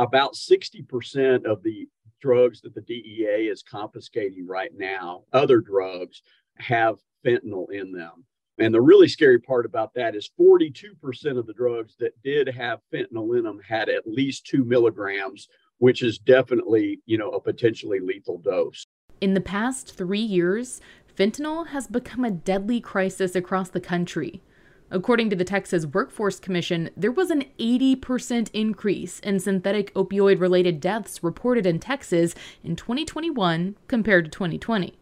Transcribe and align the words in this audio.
about 0.00 0.32
60% 0.32 1.44
of 1.44 1.62
the 1.62 1.86
drugs 2.22 2.62
that 2.62 2.74
the 2.74 2.80
DEA 2.80 3.48
is 3.48 3.62
confiscating 3.62 4.46
right 4.46 4.70
now, 4.74 5.24
other 5.32 5.60
drugs, 5.60 6.22
have 6.56 6.96
fentanyl 7.24 7.70
in 7.70 7.92
them. 7.92 8.24
And 8.58 8.74
the 8.74 8.80
really 8.80 9.08
scary 9.08 9.38
part 9.38 9.66
about 9.66 9.94
that 9.94 10.14
is 10.16 10.30
42% 10.38 11.38
of 11.38 11.46
the 11.46 11.52
drugs 11.52 11.96
that 11.98 12.20
did 12.22 12.48
have 12.48 12.80
fentanyl 12.92 13.36
in 13.38 13.44
them 13.44 13.60
had 13.66 13.88
at 13.88 14.06
least 14.06 14.46
two 14.46 14.64
milligrams, 14.64 15.48
which 15.78 16.02
is 16.02 16.18
definitely, 16.18 17.00
you 17.06 17.18
know, 17.18 17.30
a 17.30 17.40
potentially 17.40 18.00
lethal 18.00 18.38
dose. 18.38 18.86
In 19.20 19.34
the 19.34 19.40
past 19.40 19.94
three 19.94 20.18
years, 20.18 20.80
fentanyl 21.14 21.68
has 21.68 21.86
become 21.86 22.24
a 22.24 22.30
deadly 22.30 22.80
crisis 22.80 23.34
across 23.34 23.68
the 23.68 23.80
country. 23.80 24.40
According 24.92 25.30
to 25.30 25.36
the 25.36 25.44
Texas 25.44 25.86
Workforce 25.86 26.40
Commission, 26.40 26.90
there 26.96 27.12
was 27.12 27.30
an 27.30 27.44
80% 27.60 28.50
increase 28.52 29.20
in 29.20 29.38
synthetic 29.38 29.94
opioid 29.94 30.40
related 30.40 30.80
deaths 30.80 31.22
reported 31.22 31.64
in 31.64 31.78
Texas 31.78 32.34
in 32.64 32.74
2021 32.74 33.76
compared 33.86 34.24
to 34.24 34.30
2020. 34.30 34.94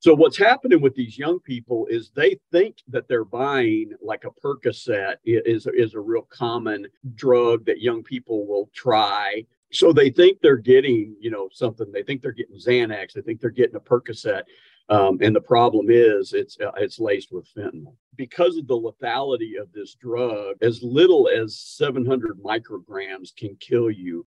So 0.00 0.14
what's 0.14 0.38
happening 0.38 0.80
with 0.80 0.94
these 0.94 1.18
young 1.18 1.38
people 1.40 1.86
is 1.88 2.10
they 2.14 2.38
think 2.50 2.78
that 2.88 3.06
they're 3.06 3.24
buying 3.24 3.92
like 4.02 4.24
a 4.24 4.30
Percocet 4.30 5.16
is 5.24 5.66
is 5.72 5.94
a 5.94 6.00
real 6.00 6.22
common 6.30 6.86
drug 7.14 7.64
that 7.66 7.80
young 7.80 8.02
people 8.02 8.46
will 8.46 8.70
try. 8.74 9.44
So 9.72 9.92
they 9.92 10.10
think 10.10 10.38
they're 10.40 10.56
getting, 10.56 11.16
you 11.20 11.30
know, 11.30 11.48
something. 11.52 11.90
They 11.92 12.02
think 12.02 12.22
they're 12.22 12.32
getting 12.32 12.56
Xanax. 12.56 13.12
They 13.12 13.22
think 13.22 13.40
they're 13.40 13.50
getting 13.50 13.76
a 13.76 13.80
Percocet. 13.80 14.42
Um, 14.90 15.18
and 15.20 15.36
the 15.36 15.40
problem 15.40 15.86
is 15.90 16.32
it's 16.32 16.58
uh, 16.60 16.72
it's 16.78 16.98
laced 16.98 17.30
with 17.30 17.46
fentanyl 17.54 17.94
because 18.16 18.56
of 18.56 18.66
the 18.66 18.74
lethality 18.74 19.60
of 19.60 19.70
this 19.72 19.94
drug. 19.94 20.56
As 20.62 20.82
little 20.82 21.28
as 21.28 21.58
700 21.58 22.42
micrograms 22.42 23.36
can 23.36 23.54
kill 23.56 23.90
you. 23.90 24.26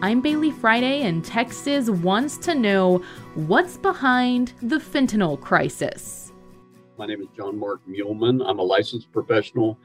I'm 0.00 0.22
Baylee 0.22 0.54
Friday, 0.54 1.02
and 1.02 1.24
Texas 1.24 1.90
wants 1.90 2.38
to 2.38 2.54
know 2.54 3.02
what's 3.34 3.76
behind 3.76 4.52
the 4.62 4.76
fentanyl 4.76 5.38
crisis. 5.38 6.32
My 6.96 7.06
name 7.06 7.20
is 7.20 7.28
John 7.36 7.58
Mark 7.58 7.80
Meulman. 7.86 8.42
I'm 8.48 8.60
a 8.60 8.62
licensed 8.62 9.12
professional 9.12 9.78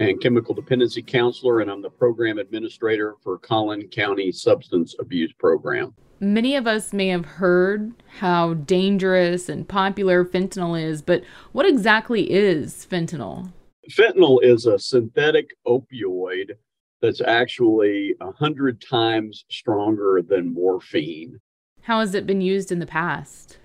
and 0.00 0.18
chemical 0.18 0.54
dependency 0.54 1.02
counselor, 1.02 1.60
and 1.60 1.70
I'm 1.70 1.82
the 1.82 1.90
program 1.90 2.38
administrator 2.38 3.16
for 3.22 3.38
Collin 3.38 3.86
County 3.88 4.32
Substance 4.32 4.96
Abuse 4.98 5.32
Program. 5.38 5.94
Many 6.20 6.56
of 6.56 6.66
us 6.66 6.94
may 6.94 7.08
have 7.08 7.26
heard 7.26 7.92
how 8.18 8.54
dangerous 8.54 9.50
and 9.50 9.68
popular 9.68 10.24
fentanyl 10.24 10.82
is, 10.82 11.02
but 11.02 11.22
what 11.52 11.66
exactly 11.66 12.30
is 12.30 12.86
fentanyl? 12.90 13.52
Fentanyl 13.90 14.42
is 14.42 14.64
a 14.64 14.78
synthetic 14.78 15.50
opioid 15.66 16.52
that's 17.02 17.20
actually 17.20 18.14
a 18.22 18.32
hundred 18.32 18.80
times 18.80 19.44
stronger 19.50 20.22
than 20.26 20.54
morphine. 20.54 21.38
How 21.82 22.00
has 22.00 22.14
it 22.14 22.26
been 22.26 22.40
used 22.40 22.72
in 22.72 22.78
the 22.78 22.86
past? 22.86 23.58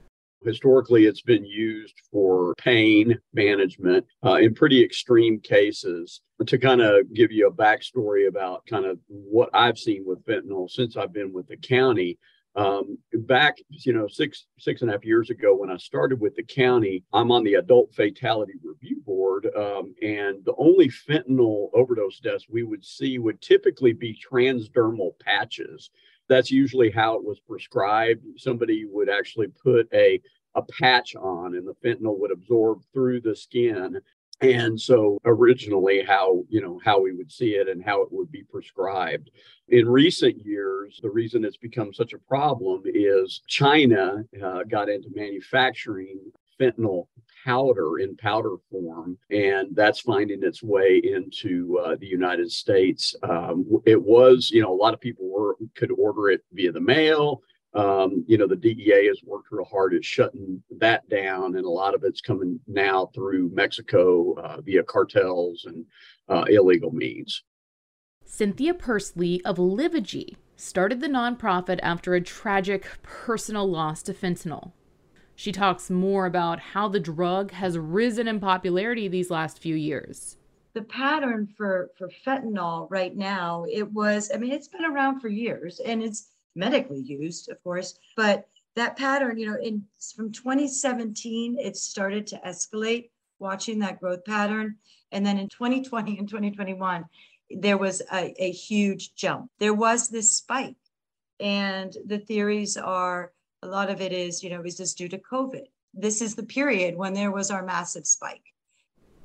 Historically, 0.46 1.06
it's 1.06 1.22
been 1.22 1.44
used 1.44 2.00
for 2.12 2.54
pain 2.58 3.18
management 3.34 4.06
uh, 4.24 4.36
in 4.36 4.54
pretty 4.54 4.84
extreme 4.84 5.40
cases. 5.40 6.22
To 6.46 6.58
kind 6.58 6.82
of 6.82 7.14
give 7.14 7.32
you 7.32 7.48
a 7.48 7.52
backstory 7.52 8.28
about 8.28 8.66
kind 8.66 8.86
of 8.86 9.00
what 9.08 9.50
I've 9.54 9.78
seen 9.78 10.04
with 10.06 10.26
fentanyl 10.26 10.70
since 10.70 10.98
I've 10.98 11.14
been 11.14 11.32
with 11.32 11.48
the 11.48 11.56
county, 11.56 12.20
um, 12.56 12.98
back, 13.14 13.58
you 13.70 13.92
know, 13.92 14.08
six 14.08 14.46
six 14.60 14.82
and 14.82 14.90
a 14.90 14.94
half 14.94 15.04
years 15.04 15.30
ago 15.30 15.56
when 15.56 15.70
I 15.70 15.78
started 15.78 16.22
with 16.22 16.36
the 16.36 16.44
county, 16.44 17.04
I'm 17.12 17.32
on 17.32 17.44
the 17.44 17.56
adult 17.56 17.94
fatality 17.94 18.54
review 18.64 19.02
board, 19.06 19.48
um, 19.58 19.94
and 20.02 20.44
the 20.46 20.54
only 20.58 20.90
fentanyl 20.90 21.70
overdose 21.74 22.20
deaths 22.20 22.46
we 22.50 22.64
would 22.64 22.86
see 22.86 23.20
would 23.20 23.42
typically 23.42 23.92
be 23.92 24.18
transdermal 24.32 25.20
patches. 25.20 25.90
That's 26.28 26.52
usually 26.52 26.92
how 26.92 27.16
it 27.16 27.24
was 27.24 27.40
prescribed. 27.40 28.26
Somebody 28.38 28.86
would 28.86 29.10
actually 29.10 29.48
put 29.48 29.88
a 29.94 30.22
a 30.58 30.62
patch 30.62 31.16
on, 31.18 31.56
and 31.56 31.68
the 31.68 31.76
fentanyl 31.84 32.18
would 32.18 32.32
absorb 32.32 32.82
through 32.94 33.20
the 33.20 33.36
skin 33.36 34.02
and 34.42 34.80
so 34.80 35.18
originally 35.26 36.04
how 36.04 36.44
you 36.50 36.62
know 36.62 36.80
how 36.84 37.00
we 37.00 37.14
would 37.14 37.32
see 37.32 37.52
it 37.52 37.70
and 37.70 37.84
how 37.84 38.02
it 38.02 38.12
would 38.12 38.32
be 38.32 38.44
prescribed 38.44 39.32
in 39.70 39.88
recent 39.88 40.46
years 40.46 41.00
the 41.02 41.10
reason 41.10 41.46
it's 41.46 41.58
become 41.58 41.94
such 41.94 42.14
a 42.14 42.20
problem 42.20 42.82
is 42.86 43.42
china 43.48 44.24
uh, 44.44 44.64
got 44.64 44.90
into 44.90 45.10
manufacturing 45.16 46.20
fentanyl 46.60 47.08
powder 47.46 48.00
in 48.00 48.18
powder 48.18 48.56
form, 48.72 49.18
and 49.30 49.76
that's 49.76 50.00
finding 50.00 50.44
its 50.44 50.64
way 50.64 51.02
into 51.04 51.80
uh, 51.80 51.96
the 52.00 52.08
United 52.08 52.52
States. 52.52 53.16
Um, 53.24 53.66
it 53.86 54.02
was, 54.02 54.50
you 54.52 54.62
know, 54.62 54.74
a 54.74 54.82
lot 54.84 54.94
of 54.94 55.00
people 55.00 55.30
were 55.30 55.56
could 55.76 55.92
order 55.92 56.30
it 56.30 56.42
via 56.52 56.72
the 56.72 56.82
mail. 56.82 57.42
Um, 57.76 58.24
you 58.28 58.38
know, 58.38 58.48
the 58.48 58.56
DEA 58.56 59.08
has 59.08 59.20
worked 59.24 59.52
real 59.52 59.66
hard 59.66 59.94
at 59.94 60.04
shutting 60.04 60.64
that 60.80 61.08
down, 61.10 61.56
and 61.56 61.66
a 61.66 61.70
lot 61.70 61.94
of 61.94 62.04
it's 62.04 62.22
coming 62.22 62.60
now 62.68 63.08
through 63.14 63.52
Mexico 63.54 64.34
uh, 64.36 64.62
via 64.62 64.84
cartels 64.84 65.66
and 65.66 65.86
uh, 66.30 66.46
illegal 66.50 66.92
means. 66.92 67.44
Cynthia 68.24 68.74
Pursely 68.74 69.44
of 69.46 69.58
Livegy 69.58 70.36
started 70.56 71.00
the 71.00 71.08
nonprofit 71.08 71.80
after 71.84 72.16
a 72.16 72.22
tragic 72.22 72.88
personal 73.04 73.70
loss 73.70 74.02
to 74.04 74.14
fentanyl. 74.14 74.72
She 75.36 75.52
talks 75.52 75.90
more 75.90 76.26
about 76.26 76.60
how 76.60 76.88
the 76.88 77.00
drug 77.00 77.52
has 77.52 77.78
risen 77.78 78.28
in 78.28 78.40
popularity 78.40 79.08
these 79.08 79.30
last 79.30 79.60
few 79.60 79.76
years. 79.76 80.38
The 80.74 80.84
pattern 80.84 81.48
for, 81.58 81.92
for 81.98 82.10
fentanyl 82.26 82.88
right 82.90 83.16
now, 83.16 83.66
it 83.72 83.92
was, 83.92 84.32
I 84.34 84.38
mean, 84.38 84.52
it's 84.52 84.68
been 84.68 84.86
around 84.86 85.20
for 85.20 85.28
years 85.28 85.80
and 85.80 86.02
it's 86.02 86.30
medically 86.56 87.02
used, 87.02 87.50
of 87.50 87.62
course, 87.64 88.00
but 88.16 88.48
that 88.76 88.98
pattern, 88.98 89.38
you 89.38 89.48
know, 89.48 89.58
in 89.62 89.84
from 90.16 90.32
2017, 90.32 91.58
it 91.60 91.78
started 91.78 92.28
to 92.28 92.42
escalate, 92.46 93.10
watching 93.40 93.80
that 93.80 94.00
growth 94.00 94.24
pattern. 94.26 94.76
And 95.12 95.26
then 95.26 95.38
in 95.38 95.48
2020 95.50 96.18
and 96.18 96.28
2021, 96.28 97.06
there 97.50 97.78
was 97.78 98.02
a, 98.12 98.34
a 98.42 98.52
huge 98.52 99.16
jump. 99.16 99.50
There 99.60 99.74
was 99.74 100.10
this 100.10 100.32
spike. 100.32 100.76
And 101.40 101.96
the 102.06 102.20
theories 102.20 102.78
are 102.78 103.32
a 103.66 103.68
lot 103.68 103.90
of 103.90 104.00
it 104.00 104.14
is, 104.14 104.44
you 104.44 104.50
know, 104.50 104.62
is 104.62 104.78
this 104.78 104.94
due 104.94 105.10
to 105.10 105.18
COVID? 105.18 105.66
This 105.94 106.22
is 106.22 106.36
the 106.36 106.44
period 106.44 106.96
when 106.96 107.14
there 107.14 107.32
was 107.32 107.50
our 107.50 107.66
massive 107.66 108.06
spike. 108.06 108.44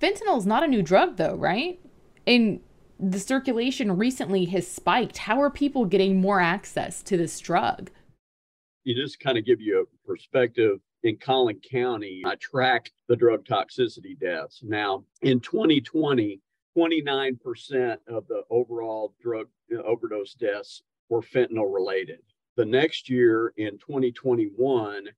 Fentanyl 0.01 0.39
is 0.39 0.47
not 0.47 0.63
a 0.63 0.69
new 0.69 0.83
drug, 0.83 1.17
though, 1.17 1.35
right? 1.35 1.79
And 2.27 2.61
the 2.99 3.21
circulation 3.21 3.97
recently 3.97 4.47
has 4.47 4.67
spiked. 4.67 5.19
How 5.19 5.43
are 5.43 5.51
people 5.51 5.85
getting 5.85 6.21
more 6.21 6.41
access 6.41 7.03
to 7.03 7.17
this 7.17 7.39
drug? 7.39 7.91
You 8.85 8.95
just 8.95 9.21
kind 9.21 9.37
of 9.37 9.45
give 9.45 9.61
you 9.61 9.83
a 9.83 10.07
perspective. 10.07 10.81
In 11.03 11.17
Collin 11.17 11.61
County, 11.61 12.23
I 12.27 12.35
track 12.37 12.91
the 13.09 13.17
drug 13.17 13.45
toxicity 13.47 14.19
deaths. 14.19 14.61
Now, 14.63 15.05
in 15.23 15.41
2020, 15.41 16.41
29% 16.77 17.97
of 18.07 18.27
the 18.29 18.43
overall 18.51 19.15
drug 19.23 19.49
overdose 19.85 20.35
deaths 20.35 20.83
were 21.09 21.23
fentanyl 21.23 21.73
related. 21.73 22.21
The 22.57 22.65
next 22.65 23.09
year 23.09 23.53
in 23.57 23.79
2021, 23.79 25.09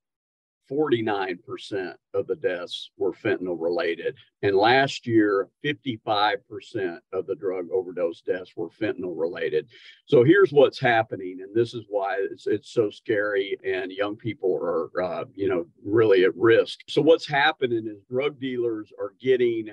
49% 0.71 1.93
of 2.13 2.27
the 2.27 2.35
deaths 2.35 2.91
were 2.97 3.11
fentanyl 3.11 3.59
related. 3.59 4.15
And 4.41 4.55
last 4.55 5.05
year, 5.05 5.49
55% 5.63 6.99
of 7.11 7.27
the 7.27 7.35
drug 7.35 7.67
overdose 7.71 8.21
deaths 8.21 8.53
were 8.55 8.69
fentanyl 8.69 9.13
related. 9.15 9.67
So 10.05 10.23
here's 10.23 10.51
what's 10.51 10.79
happening. 10.79 11.39
And 11.41 11.53
this 11.53 11.73
is 11.73 11.83
why 11.89 12.17
it's, 12.31 12.47
it's 12.47 12.71
so 12.71 12.89
scary 12.89 13.57
and 13.65 13.91
young 13.91 14.15
people 14.15 14.55
are, 14.55 15.01
uh, 15.01 15.25
you 15.35 15.49
know, 15.49 15.65
really 15.83 16.23
at 16.23 16.35
risk. 16.35 16.79
So 16.87 17.01
what's 17.01 17.27
happening 17.27 17.87
is 17.87 18.03
drug 18.09 18.39
dealers 18.39 18.91
are 18.99 19.13
getting 19.19 19.69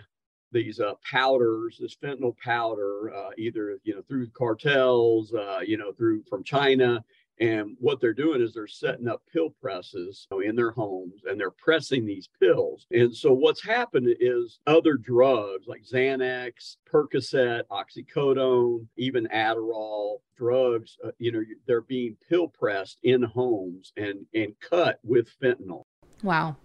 these 0.53 0.81
uh, 0.81 0.94
powders, 1.09 1.78
this 1.81 1.97
fentanyl 1.97 2.37
powder, 2.38 3.15
uh, 3.15 3.31
either, 3.38 3.79
you 3.85 3.94
know, 3.94 4.02
through 4.08 4.29
cartels, 4.31 5.32
uh, 5.32 5.61
you 5.64 5.76
know, 5.76 5.93
through 5.93 6.25
from 6.29 6.43
China 6.43 7.05
and 7.40 7.76
what 7.81 8.00
they're 8.00 8.12
doing 8.12 8.42
is 8.42 8.52
they're 8.52 8.66
setting 8.66 9.08
up 9.08 9.22
pill 9.32 9.50
presses 9.62 10.28
in 10.44 10.54
their 10.54 10.72
homes 10.72 11.22
and 11.25 11.40
they're 11.40 11.50
pressing 11.50 12.04
these 12.04 12.28
pills. 12.38 12.87
And 12.90 13.14
so 13.14 13.32
what's 13.32 13.64
happened 13.64 14.14
is 14.20 14.60
other 14.66 14.94
drugs 14.94 15.66
like 15.66 15.82
Xanax, 15.82 16.76
Percocet, 16.90 17.62
oxycodone, 17.70 18.87
even 18.98 19.26
Adderall, 19.34 20.19
drugs, 20.37 20.98
uh, 21.04 21.10
you 21.19 21.32
know, 21.32 21.42
they're 21.66 21.81
being 21.81 22.16
pill 22.28 22.48
pressed 22.48 22.98
in 23.02 23.22
homes 23.22 23.92
and 23.96 24.26
and 24.34 24.54
cut 24.60 25.00
with 25.02 25.28
fentanyl. 25.42 25.84
Wow. 26.22 26.56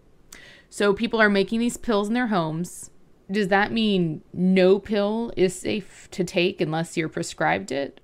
So 0.70 0.94
people 0.94 1.22
are 1.22 1.30
making 1.30 1.60
these 1.62 1.78
pills 1.78 2.10
in 2.10 2.14
their 2.14 2.28
homes. 2.28 2.92
Does 3.32 3.48
that 3.48 3.72
mean 3.72 4.22
no 4.34 4.78
pill 4.78 5.32
is 5.38 5.58
safe 5.58 6.10
to 6.12 6.24
take 6.24 6.60
unless 6.60 6.98
you're 6.98 7.10
prescribed 7.10 7.72
it? 7.72 8.02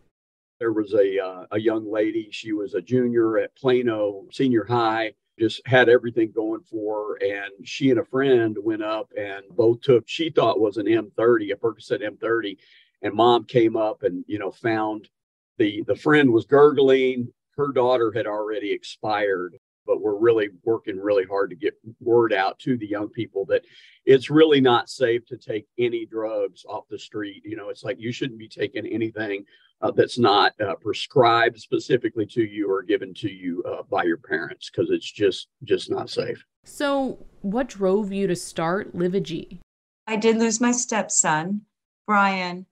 There 0.61 0.73
was 0.73 0.93
a 0.93 1.17
uh, 1.17 1.47
a 1.49 1.59
young 1.59 1.91
lady. 1.91 2.29
She 2.29 2.53
was 2.53 2.75
a 2.75 2.83
junior 2.83 3.39
at 3.39 3.55
Plano 3.55 4.27
Senior 4.31 4.63
High. 4.63 5.13
just 5.39 5.59
had 5.65 5.89
everything 5.89 6.31
going 6.31 6.61
for 6.61 7.17
her. 7.19 7.25
And 7.25 7.67
she 7.67 7.89
and 7.89 7.99
a 7.99 8.05
friend 8.05 8.55
went 8.61 8.83
up 8.83 9.11
and 9.17 9.43
both 9.55 9.81
took, 9.81 10.03
she 10.07 10.29
thought 10.29 10.59
was 10.59 10.77
an 10.77 10.85
M30, 10.85 11.51
a 11.51 11.55
Percocet 11.55 12.03
M30. 12.03 12.59
And 13.01 13.15
mom 13.15 13.45
came 13.45 13.75
up 13.75 14.03
and, 14.03 14.23
you 14.27 14.37
know, 14.37 14.51
found 14.51 15.09
the, 15.57 15.81
the 15.87 15.95
friend 15.95 16.31
was 16.31 16.45
gurgling. 16.45 17.33
Her 17.57 17.71
daughter 17.71 18.11
had 18.11 18.27
already 18.27 18.71
expired 18.71 19.57
but 19.85 20.01
we're 20.01 20.17
really 20.17 20.49
working 20.63 20.97
really 20.97 21.25
hard 21.25 21.49
to 21.49 21.55
get 21.55 21.73
word 21.99 22.33
out 22.33 22.59
to 22.59 22.77
the 22.77 22.87
young 22.87 23.09
people 23.09 23.45
that 23.45 23.63
it's 24.05 24.29
really 24.29 24.61
not 24.61 24.89
safe 24.89 25.25
to 25.27 25.37
take 25.37 25.67
any 25.77 26.05
drugs 26.05 26.65
off 26.67 26.87
the 26.89 26.97
street. 26.97 27.43
You 27.45 27.55
know, 27.55 27.69
it's 27.69 27.83
like 27.83 27.99
you 27.99 28.11
shouldn't 28.11 28.39
be 28.39 28.47
taking 28.47 28.85
anything 28.85 29.45
uh, 29.81 29.91
that's 29.91 30.17
not 30.17 30.53
uh, 30.61 30.75
prescribed 30.75 31.59
specifically 31.59 32.25
to 32.27 32.43
you 32.43 32.69
or 32.69 32.83
given 32.83 33.13
to 33.15 33.29
you 33.29 33.63
uh, 33.63 33.83
by 33.89 34.03
your 34.03 34.17
parents 34.17 34.69
because 34.69 34.91
it's 34.91 35.11
just 35.11 35.47
just 35.63 35.89
not 35.89 36.09
safe. 36.09 36.43
So, 36.65 37.25
what 37.41 37.69
drove 37.69 38.11
you 38.11 38.27
to 38.27 38.35
start 38.35 38.95
Livegy? 38.95 39.59
I 40.07 40.15
did 40.15 40.37
lose 40.37 40.61
my 40.61 40.71
stepson, 40.71 41.61
Brian, 42.05 42.65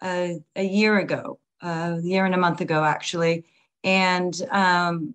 uh, 0.00 0.34
a 0.56 0.64
year 0.64 0.98
ago, 0.98 1.38
uh, 1.62 1.96
a 1.98 2.02
year 2.02 2.24
and 2.24 2.34
a 2.34 2.38
month 2.38 2.60
ago, 2.60 2.84
actually, 2.84 3.44
and 3.82 4.40
um, 4.50 5.14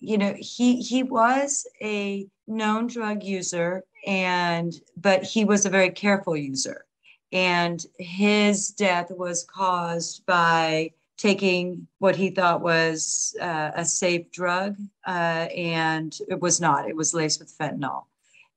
you 0.00 0.18
know 0.18 0.34
he 0.38 0.80
he 0.80 1.02
was 1.02 1.66
a 1.82 2.26
known 2.46 2.86
drug 2.86 3.22
user 3.22 3.84
and 4.06 4.80
but 4.96 5.22
he 5.22 5.44
was 5.44 5.66
a 5.66 5.70
very 5.70 5.90
careful 5.90 6.36
user. 6.36 6.86
And 7.32 7.84
his 7.98 8.70
death 8.70 9.10
was 9.10 9.44
caused 9.44 10.26
by 10.26 10.90
taking 11.16 11.86
what 11.98 12.16
he 12.16 12.30
thought 12.30 12.60
was 12.60 13.36
uh, 13.40 13.70
a 13.76 13.84
safe 13.84 14.32
drug 14.32 14.76
uh, 15.06 15.46
and 15.54 16.18
it 16.28 16.40
was 16.40 16.60
not. 16.60 16.88
It 16.88 16.96
was 16.96 17.14
laced 17.14 17.38
with 17.38 17.56
fentanyl. 17.56 18.04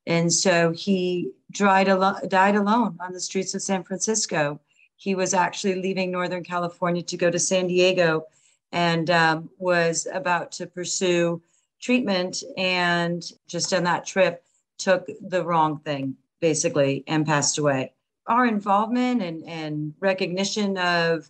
And 0.07 0.34
so 0.34 0.72
he 0.72 1.31
al- 1.60 2.19
died 2.28 2.56
alone 2.56 2.98
on 3.00 3.13
the 3.13 3.19
streets 3.19 3.54
of 3.54 3.62
san 3.62 3.84
francisco. 3.84 4.60
He 4.96 5.13
was 5.13 5.34
actually 5.34 5.75
leaving 5.75 6.12
northern 6.12 6.44
california 6.44 7.04
to 7.04 7.18
go 7.18 7.30
to 7.30 7.39
san 7.39 7.68
diego 7.68 8.25
and 8.74 9.10
um, 9.10 9.50
was 9.58 10.08
about 10.12 10.52
to 10.54 10.68
pursue 10.68 11.42
treatment 11.80 12.44
and 12.58 13.24
just 13.48 13.74
on 13.74 13.86
that 13.86 14.06
trip 14.06 14.44
took 14.78 15.08
the 15.22 15.46
wrong 15.46 15.80
thing 15.80 16.16
basically 16.42 17.06
and 17.08 17.25
passed 17.25 17.58
away. 17.58 17.94
Our 18.28 18.46
involvement 18.46 19.22
and, 19.22 19.48
and 19.48 19.94
recognition 20.02 20.78
of 20.78 21.30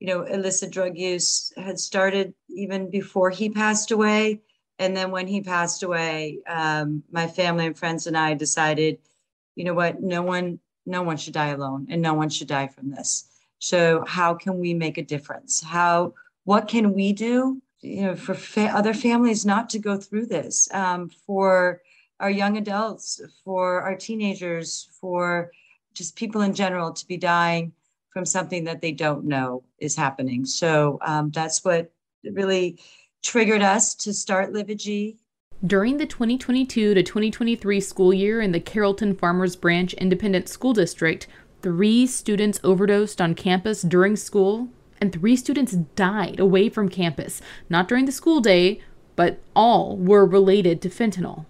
you 0.00 0.08
know 0.08 0.22
illicit 0.22 0.72
drug 0.72 0.96
use 0.96 1.52
had 1.56 1.78
started 1.78 2.34
even 2.48 2.90
before 2.90 3.30
he 3.30 3.50
passed 3.50 3.92
away. 3.92 4.40
And 4.80 4.96
then 4.96 5.10
when 5.10 5.26
he 5.26 5.40
passed 5.40 5.82
away 5.82 6.38
um, 6.48 7.04
my 7.12 7.26
family 7.26 7.66
and 7.66 7.76
friends 7.76 8.06
and 8.06 8.16
i 8.16 8.34
decided 8.34 8.98
you 9.58 9.64
know 9.64 9.74
what? 9.74 10.00
No 10.00 10.22
one 10.22 10.60
no 10.86 11.02
one 11.02 11.18
should 11.18 11.34
die 11.34 11.48
alone 11.48 11.88
and 11.90 12.00
no 12.00 12.14
one 12.14 12.30
should 12.30 12.46
die 12.46 12.68
from 12.68 12.90
this. 12.90 13.24
So 13.58 14.04
how 14.06 14.34
can 14.34 14.58
we 14.58 14.72
make 14.72 14.96
a 14.96 15.02
difference? 15.02 15.60
How 15.60 16.14
what 16.48 16.66
can 16.66 16.94
we 16.94 17.12
do 17.12 17.60
you 17.82 18.00
know 18.00 18.16
for 18.16 18.32
fa- 18.32 18.72
other 18.74 18.94
families 18.94 19.44
not 19.44 19.68
to 19.68 19.78
go 19.78 19.98
through 19.98 20.24
this? 20.24 20.66
Um, 20.72 21.10
for 21.26 21.82
our 22.20 22.30
young 22.30 22.56
adults 22.56 23.20
for 23.44 23.82
our 23.82 23.94
teenagers 23.94 24.88
for 24.98 25.50
just 25.92 26.16
people 26.16 26.40
in 26.40 26.54
general 26.54 26.90
to 26.94 27.06
be 27.06 27.18
dying 27.18 27.72
from 28.08 28.24
something 28.24 28.64
that 28.64 28.80
they 28.80 28.92
don't 28.92 29.26
know 29.26 29.62
is 29.78 29.94
happening. 29.94 30.46
So 30.46 30.98
um, 31.02 31.30
that's 31.32 31.64
what 31.66 31.92
really 32.24 32.80
triggered 33.22 33.62
us 33.62 33.94
to 33.96 34.14
start 34.14 34.54
Livegy 34.54 35.18
during 35.66 35.98
the 35.98 36.06
2022 36.06 36.94
to 36.94 37.02
2023 37.02 37.80
school 37.80 38.14
year 38.14 38.40
in 38.40 38.52
the 38.52 38.60
Carrollton 38.60 39.14
Farmers 39.14 39.54
Branch 39.54 39.92
Independent 39.94 40.48
School 40.48 40.72
District, 40.72 41.26
three 41.62 42.06
students 42.06 42.60
overdosed 42.62 43.20
on 43.20 43.34
campus 43.34 43.82
during 43.82 44.14
school 44.14 44.70
and 45.00 45.12
three 45.12 45.36
students 45.36 45.72
died 45.72 46.40
away 46.40 46.68
from 46.68 46.88
campus, 46.88 47.40
not 47.68 47.88
during 47.88 48.04
the 48.04 48.12
school 48.12 48.40
day, 48.40 48.80
but 49.16 49.40
all 49.54 49.96
were 49.96 50.24
related 50.24 50.80
to 50.82 50.88
fentanyl. 50.88 51.46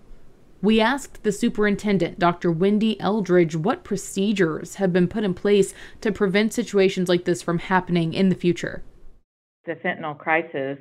We 0.60 0.80
asked 0.80 1.22
the 1.22 1.30
superintendent, 1.30 2.18
Dr. 2.18 2.50
Wendy 2.50 3.00
Eldredge, 3.00 3.54
what 3.54 3.84
procedures 3.84 4.76
have 4.76 4.92
been 4.92 5.06
put 5.06 5.22
in 5.22 5.34
place 5.34 5.72
to 6.00 6.10
prevent 6.10 6.52
situations 6.52 7.08
like 7.08 7.24
this 7.24 7.42
from 7.42 7.60
happening 7.60 8.12
in 8.12 8.28
the 8.28 8.34
future. 8.34 8.82
The 9.66 9.74
fentanyl 9.74 10.18
crisis, 10.18 10.78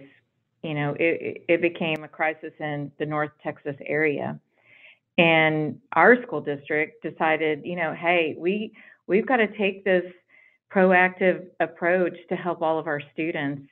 you 0.64 0.74
know, 0.74 0.96
it, 1.00 1.44
it 1.48 1.62
became 1.62 2.04
a 2.04 2.08
crisis 2.08 2.54
in 2.60 2.92
the 2.98 3.06
North 3.06 3.32
Texas 3.44 3.76
area. 3.86 4.40
And 5.20 5.80
our 5.94 6.22
school 6.24 6.42
district 6.42 7.04
decided, 7.04 7.62
you 7.64 7.76
know, 7.76 7.94
hey, 7.94 8.36
we 8.38 8.74
we've 9.08 9.26
got 9.26 9.38
to 9.38 9.48
take 9.58 9.84
this 9.84 10.04
proactive 10.74 11.46
approach 11.60 12.16
to 12.30 12.36
help 12.36 12.62
all 12.62 12.80
of 12.80 12.88
our 12.88 13.02
students 13.14 13.64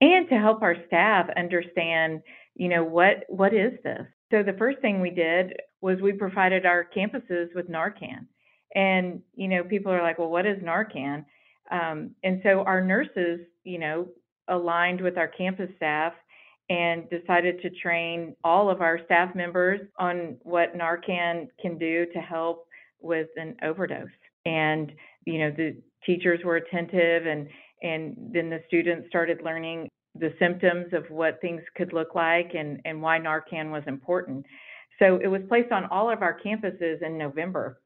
and 0.00 0.28
to 0.28 0.36
help 0.36 0.62
our 0.62 0.76
staff 0.86 1.26
understand, 1.36 2.22
you 2.54 2.68
know, 2.68 2.84
what 2.84 3.24
what 3.28 3.52
is 3.52 3.72
this? 3.82 4.06
So 4.30 4.42
the 4.42 4.56
first 4.58 4.80
thing 4.80 5.00
we 5.00 5.10
did 5.10 5.54
was 5.80 6.00
we 6.00 6.12
provided 6.12 6.66
our 6.66 6.86
campuses 6.96 7.54
with 7.54 7.68
Narcan. 7.68 8.26
And, 8.74 9.20
you 9.34 9.48
know, 9.48 9.62
people 9.62 9.92
are 9.92 10.02
like, 10.02 10.18
well, 10.18 10.30
what 10.30 10.46
is 10.46 10.58
Narcan? 10.58 11.24
Um, 11.70 12.10
and 12.24 12.40
so 12.42 12.60
our 12.64 12.82
nurses, 12.82 13.40
you 13.64 13.78
know, 13.78 14.08
aligned 14.48 15.00
with 15.00 15.16
our 15.16 15.28
campus 15.28 15.70
staff 15.76 16.12
and 16.70 17.08
decided 17.10 17.60
to 17.62 17.70
train 17.70 18.34
all 18.42 18.70
of 18.70 18.80
our 18.80 18.98
staff 19.04 19.34
members 19.34 19.80
on 19.98 20.36
what 20.42 20.76
Narcan 20.76 21.48
can 21.60 21.78
do 21.78 22.06
to 22.12 22.18
help 22.20 22.66
with 23.00 23.28
an 23.36 23.54
overdose. 23.62 24.08
And, 24.46 24.92
you 25.26 25.38
know, 25.38 25.50
the 25.50 25.76
teachers 26.04 26.40
were 26.44 26.56
attentive 26.56 27.26
and 27.26 27.48
and 27.82 28.16
then 28.32 28.48
the 28.48 28.62
students 28.66 29.08
started 29.08 29.42
learning 29.44 29.88
the 30.18 30.32
symptoms 30.38 30.86
of 30.92 31.04
what 31.10 31.40
things 31.40 31.60
could 31.76 31.92
look 31.92 32.14
like 32.14 32.52
and, 32.54 32.80
and 32.84 33.02
why 33.02 33.18
Narcan 33.18 33.70
was 33.70 33.82
important. 33.86 34.46
So 34.98 35.18
it 35.22 35.26
was 35.26 35.42
placed 35.48 35.72
on 35.72 35.84
all 35.86 36.10
of 36.10 36.22
our 36.22 36.38
campuses 36.38 37.02
in 37.02 37.18
November. 37.18 37.80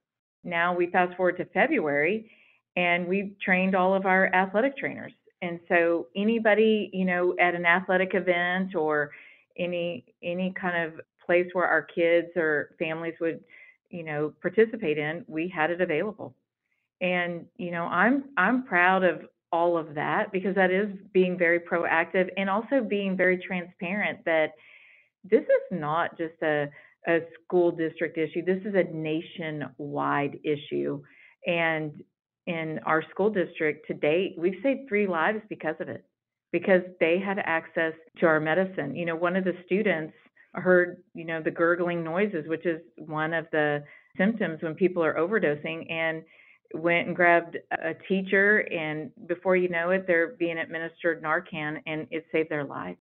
Now 0.44 0.75
we 0.75 0.88
fast 0.91 1.17
forward 1.17 1.38
to 1.38 1.47
February 1.47 2.31
and 2.76 3.09
we've 3.09 3.35
trained 3.43 3.75
all 3.75 3.94
of 3.94 4.06
our 4.06 4.32
athletic 4.35 4.76
trainers. 4.76 5.12
And 5.41 5.59
so 5.69 6.06
anybody, 6.15 6.91
you 6.93 7.05
know, 7.05 7.35
at 7.41 7.55
an 7.55 7.65
athletic 7.65 8.11
event 8.15 8.75
or 8.75 9.11
any 9.59 10.05
any 10.23 10.53
kind 10.61 10.85
of 10.85 11.00
place 11.25 11.49
where 11.53 11.67
our 11.67 11.82
kids 11.82 12.29
or 12.37 12.70
families 12.79 13.15
would, 13.20 13.41
you 13.91 14.05
know, 14.05 14.32
participate 14.41 14.99
in, 14.99 15.25
we 15.26 15.49
had 15.49 15.70
it 15.70 15.81
available 15.81 16.35
and 17.00 17.44
you 17.56 17.70
know 17.70 17.84
i'm 17.84 18.24
i'm 18.36 18.64
proud 18.64 19.04
of 19.04 19.22
all 19.52 19.78
of 19.78 19.94
that 19.94 20.30
because 20.32 20.54
that 20.54 20.70
is 20.70 20.88
being 21.12 21.38
very 21.38 21.60
proactive 21.60 22.28
and 22.36 22.50
also 22.50 22.82
being 22.86 23.17
very 23.17 23.38
transparent 23.38 24.19
that 24.24 24.52
this 25.24 25.43
is 25.43 25.78
not 25.78 26.17
just 26.19 26.34
a, 26.43 26.69
a 27.06 27.20
school 27.34 27.70
district 27.70 28.19
issue. 28.19 28.44
This 28.44 28.62
is 28.64 28.74
a 28.74 28.84
nationwide 28.94 30.38
issue. 30.44 31.02
And 31.46 32.02
in 32.46 32.81
our 32.84 33.02
school 33.10 33.31
district 33.31 33.86
to 33.88 33.94
date 33.94 34.34
we've 34.38 34.58
saved 34.62 34.88
three 34.88 35.06
lives 35.06 35.40
because 35.48 35.76
of 35.81 35.88
it 35.88 36.05
because 36.50 36.81
they 36.98 37.19
had 37.19 37.38
access 37.44 37.93
to 38.19 38.26
our 38.26 38.40
medicine. 38.40 38.94
You 38.96 39.06
know 39.06 39.17
one 39.17 39.36
of 39.36 39.44
the 39.44 39.55
students 39.67 40.14
heard 40.55 41.02
you 41.14 41.24
know 41.24 41.43
the 41.43 41.50
gurgling 41.50 42.02
noises 42.02 42.44
which 42.48 42.67
is 42.67 42.81
one 42.96 43.34
of 43.34 43.46
the 43.52 43.84
symptoms 44.17 44.60
when 44.62 44.74
people 44.74 45.05
are 45.05 45.14
overdosing. 45.14 45.90
And 45.90 46.22
went 46.75 47.06
and 47.06 47.17
grabbed 47.17 47.56
a 47.72 47.94
teacher, 48.08 48.58
and 48.72 49.10
before 49.27 49.56
you 49.56 49.69
know 49.69 49.91
it, 49.91 50.06
they're 50.06 50.37
being 50.39 50.58
administered 50.58 51.22
Narcan, 51.22 51.81
and 51.87 52.06
it 52.10 52.27
saved 52.32 52.51
their 52.51 52.65
life. 52.65 52.96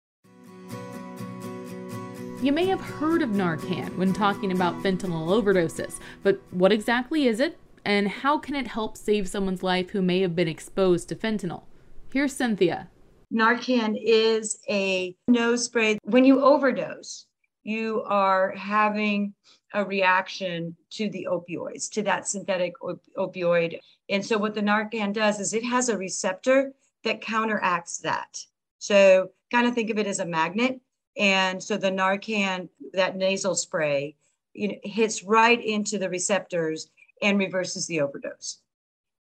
You 2.40 2.52
may 2.52 2.66
have 2.66 2.80
heard 2.80 3.22
of 3.22 3.30
Narcan 3.30 3.96
when 3.96 4.12
talking 4.12 4.52
about 4.52 4.80
fentanyl 4.82 5.28
overdoses, 5.28 5.98
but 6.22 6.40
what 6.50 6.70
exactly 6.70 7.26
is 7.26 7.40
it, 7.40 7.58
and 7.84 8.06
how 8.08 8.38
can 8.38 8.54
it 8.54 8.68
help 8.68 8.96
save 8.96 9.28
someone's 9.28 9.62
life 9.62 9.90
who 9.90 10.02
may 10.02 10.20
have 10.20 10.36
been 10.36 10.48
exposed 10.48 11.08
to 11.08 11.16
fentanyl? 11.16 11.64
Here's 12.12 12.32
Cynthia. 12.32 12.88
Narcan 13.34 13.96
is 14.00 14.60
a 14.70 15.16
nose 15.26 15.64
spray. 15.64 15.98
When 16.04 16.24
you 16.24 16.42
overdose, 16.42 17.26
you 17.64 18.02
are 18.06 18.54
having 18.56 19.34
a 19.74 19.84
reaction 19.84 20.76
to 20.90 21.08
the 21.10 21.28
opioids, 21.30 21.90
to 21.92 22.02
that 22.02 22.26
synthetic 22.26 22.74
op- 22.82 23.02
opioid. 23.16 23.78
And 24.08 24.24
so, 24.24 24.38
what 24.38 24.54
the 24.54 24.62
Narcan 24.62 25.12
does 25.12 25.40
is 25.40 25.52
it 25.52 25.64
has 25.64 25.88
a 25.88 25.98
receptor 25.98 26.72
that 27.04 27.20
counteracts 27.20 27.98
that. 27.98 28.38
So, 28.78 29.30
kind 29.50 29.66
of 29.66 29.74
think 29.74 29.90
of 29.90 29.98
it 29.98 30.06
as 30.06 30.20
a 30.20 30.26
magnet. 30.26 30.80
And 31.16 31.62
so, 31.62 31.76
the 31.76 31.90
Narcan, 31.90 32.68
that 32.92 33.16
nasal 33.16 33.54
spray, 33.54 34.16
you 34.54 34.68
know, 34.68 34.78
hits 34.82 35.22
right 35.22 35.62
into 35.62 35.98
the 35.98 36.08
receptors 36.08 36.88
and 37.22 37.38
reverses 37.38 37.86
the 37.86 38.00
overdose. 38.00 38.58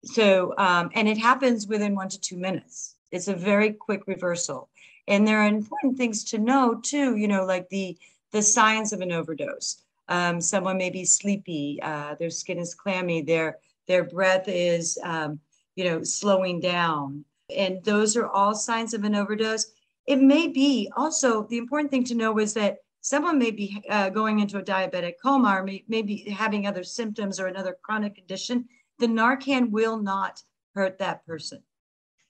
So, 0.03 0.53
um, 0.57 0.91
and 0.93 1.07
it 1.07 1.17
happens 1.17 1.67
within 1.67 1.95
one 1.95 2.09
to 2.09 2.19
two 2.19 2.37
minutes. 2.37 2.95
It's 3.11 3.27
a 3.27 3.35
very 3.35 3.73
quick 3.73 4.07
reversal. 4.07 4.69
And 5.07 5.27
there 5.27 5.41
are 5.41 5.47
important 5.47 5.97
things 5.97 6.23
to 6.25 6.37
know 6.37 6.75
too, 6.75 7.15
you 7.15 7.27
know, 7.27 7.45
like 7.45 7.69
the 7.69 7.97
the 8.31 8.41
signs 8.41 8.91
of 8.91 8.99
an 8.99 9.13
overdose. 9.13 9.81
Um, 10.07 10.39
someone 10.39 10.77
may 10.77 10.89
be 10.89 11.05
sleepy, 11.05 11.79
uh, 11.81 12.15
their 12.15 12.29
skin 12.29 12.59
is 12.59 12.75
clammy, 12.75 13.21
their 13.21 13.59
their 13.87 14.03
breath 14.03 14.47
is 14.47 14.97
um, 15.03 15.39
you 15.75 15.85
know 15.85 16.03
slowing 16.03 16.59
down, 16.59 17.25
and 17.55 17.83
those 17.83 18.15
are 18.15 18.27
all 18.27 18.55
signs 18.55 18.93
of 18.93 19.03
an 19.03 19.15
overdose. 19.15 19.71
It 20.07 20.21
may 20.21 20.47
be 20.47 20.91
also 20.95 21.47
the 21.47 21.57
important 21.57 21.91
thing 21.91 22.03
to 22.05 22.15
know 22.15 22.37
is 22.39 22.53
that 22.53 22.77
someone 23.01 23.39
may 23.39 23.51
be 23.51 23.83
uh, 23.89 24.09
going 24.09 24.39
into 24.39 24.57
a 24.57 24.63
diabetic 24.63 25.13
coma 25.21 25.57
or 25.57 25.63
may, 25.63 25.83
may 25.87 26.01
be 26.01 26.29
having 26.29 26.65
other 26.65 26.83
symptoms 26.83 27.39
or 27.39 27.47
another 27.47 27.77
chronic 27.81 28.15
condition. 28.15 28.65
The 28.99 29.07
Narcan 29.07 29.71
will 29.71 29.97
not 29.97 30.41
hurt 30.73 30.99
that 30.99 31.25
person. 31.25 31.61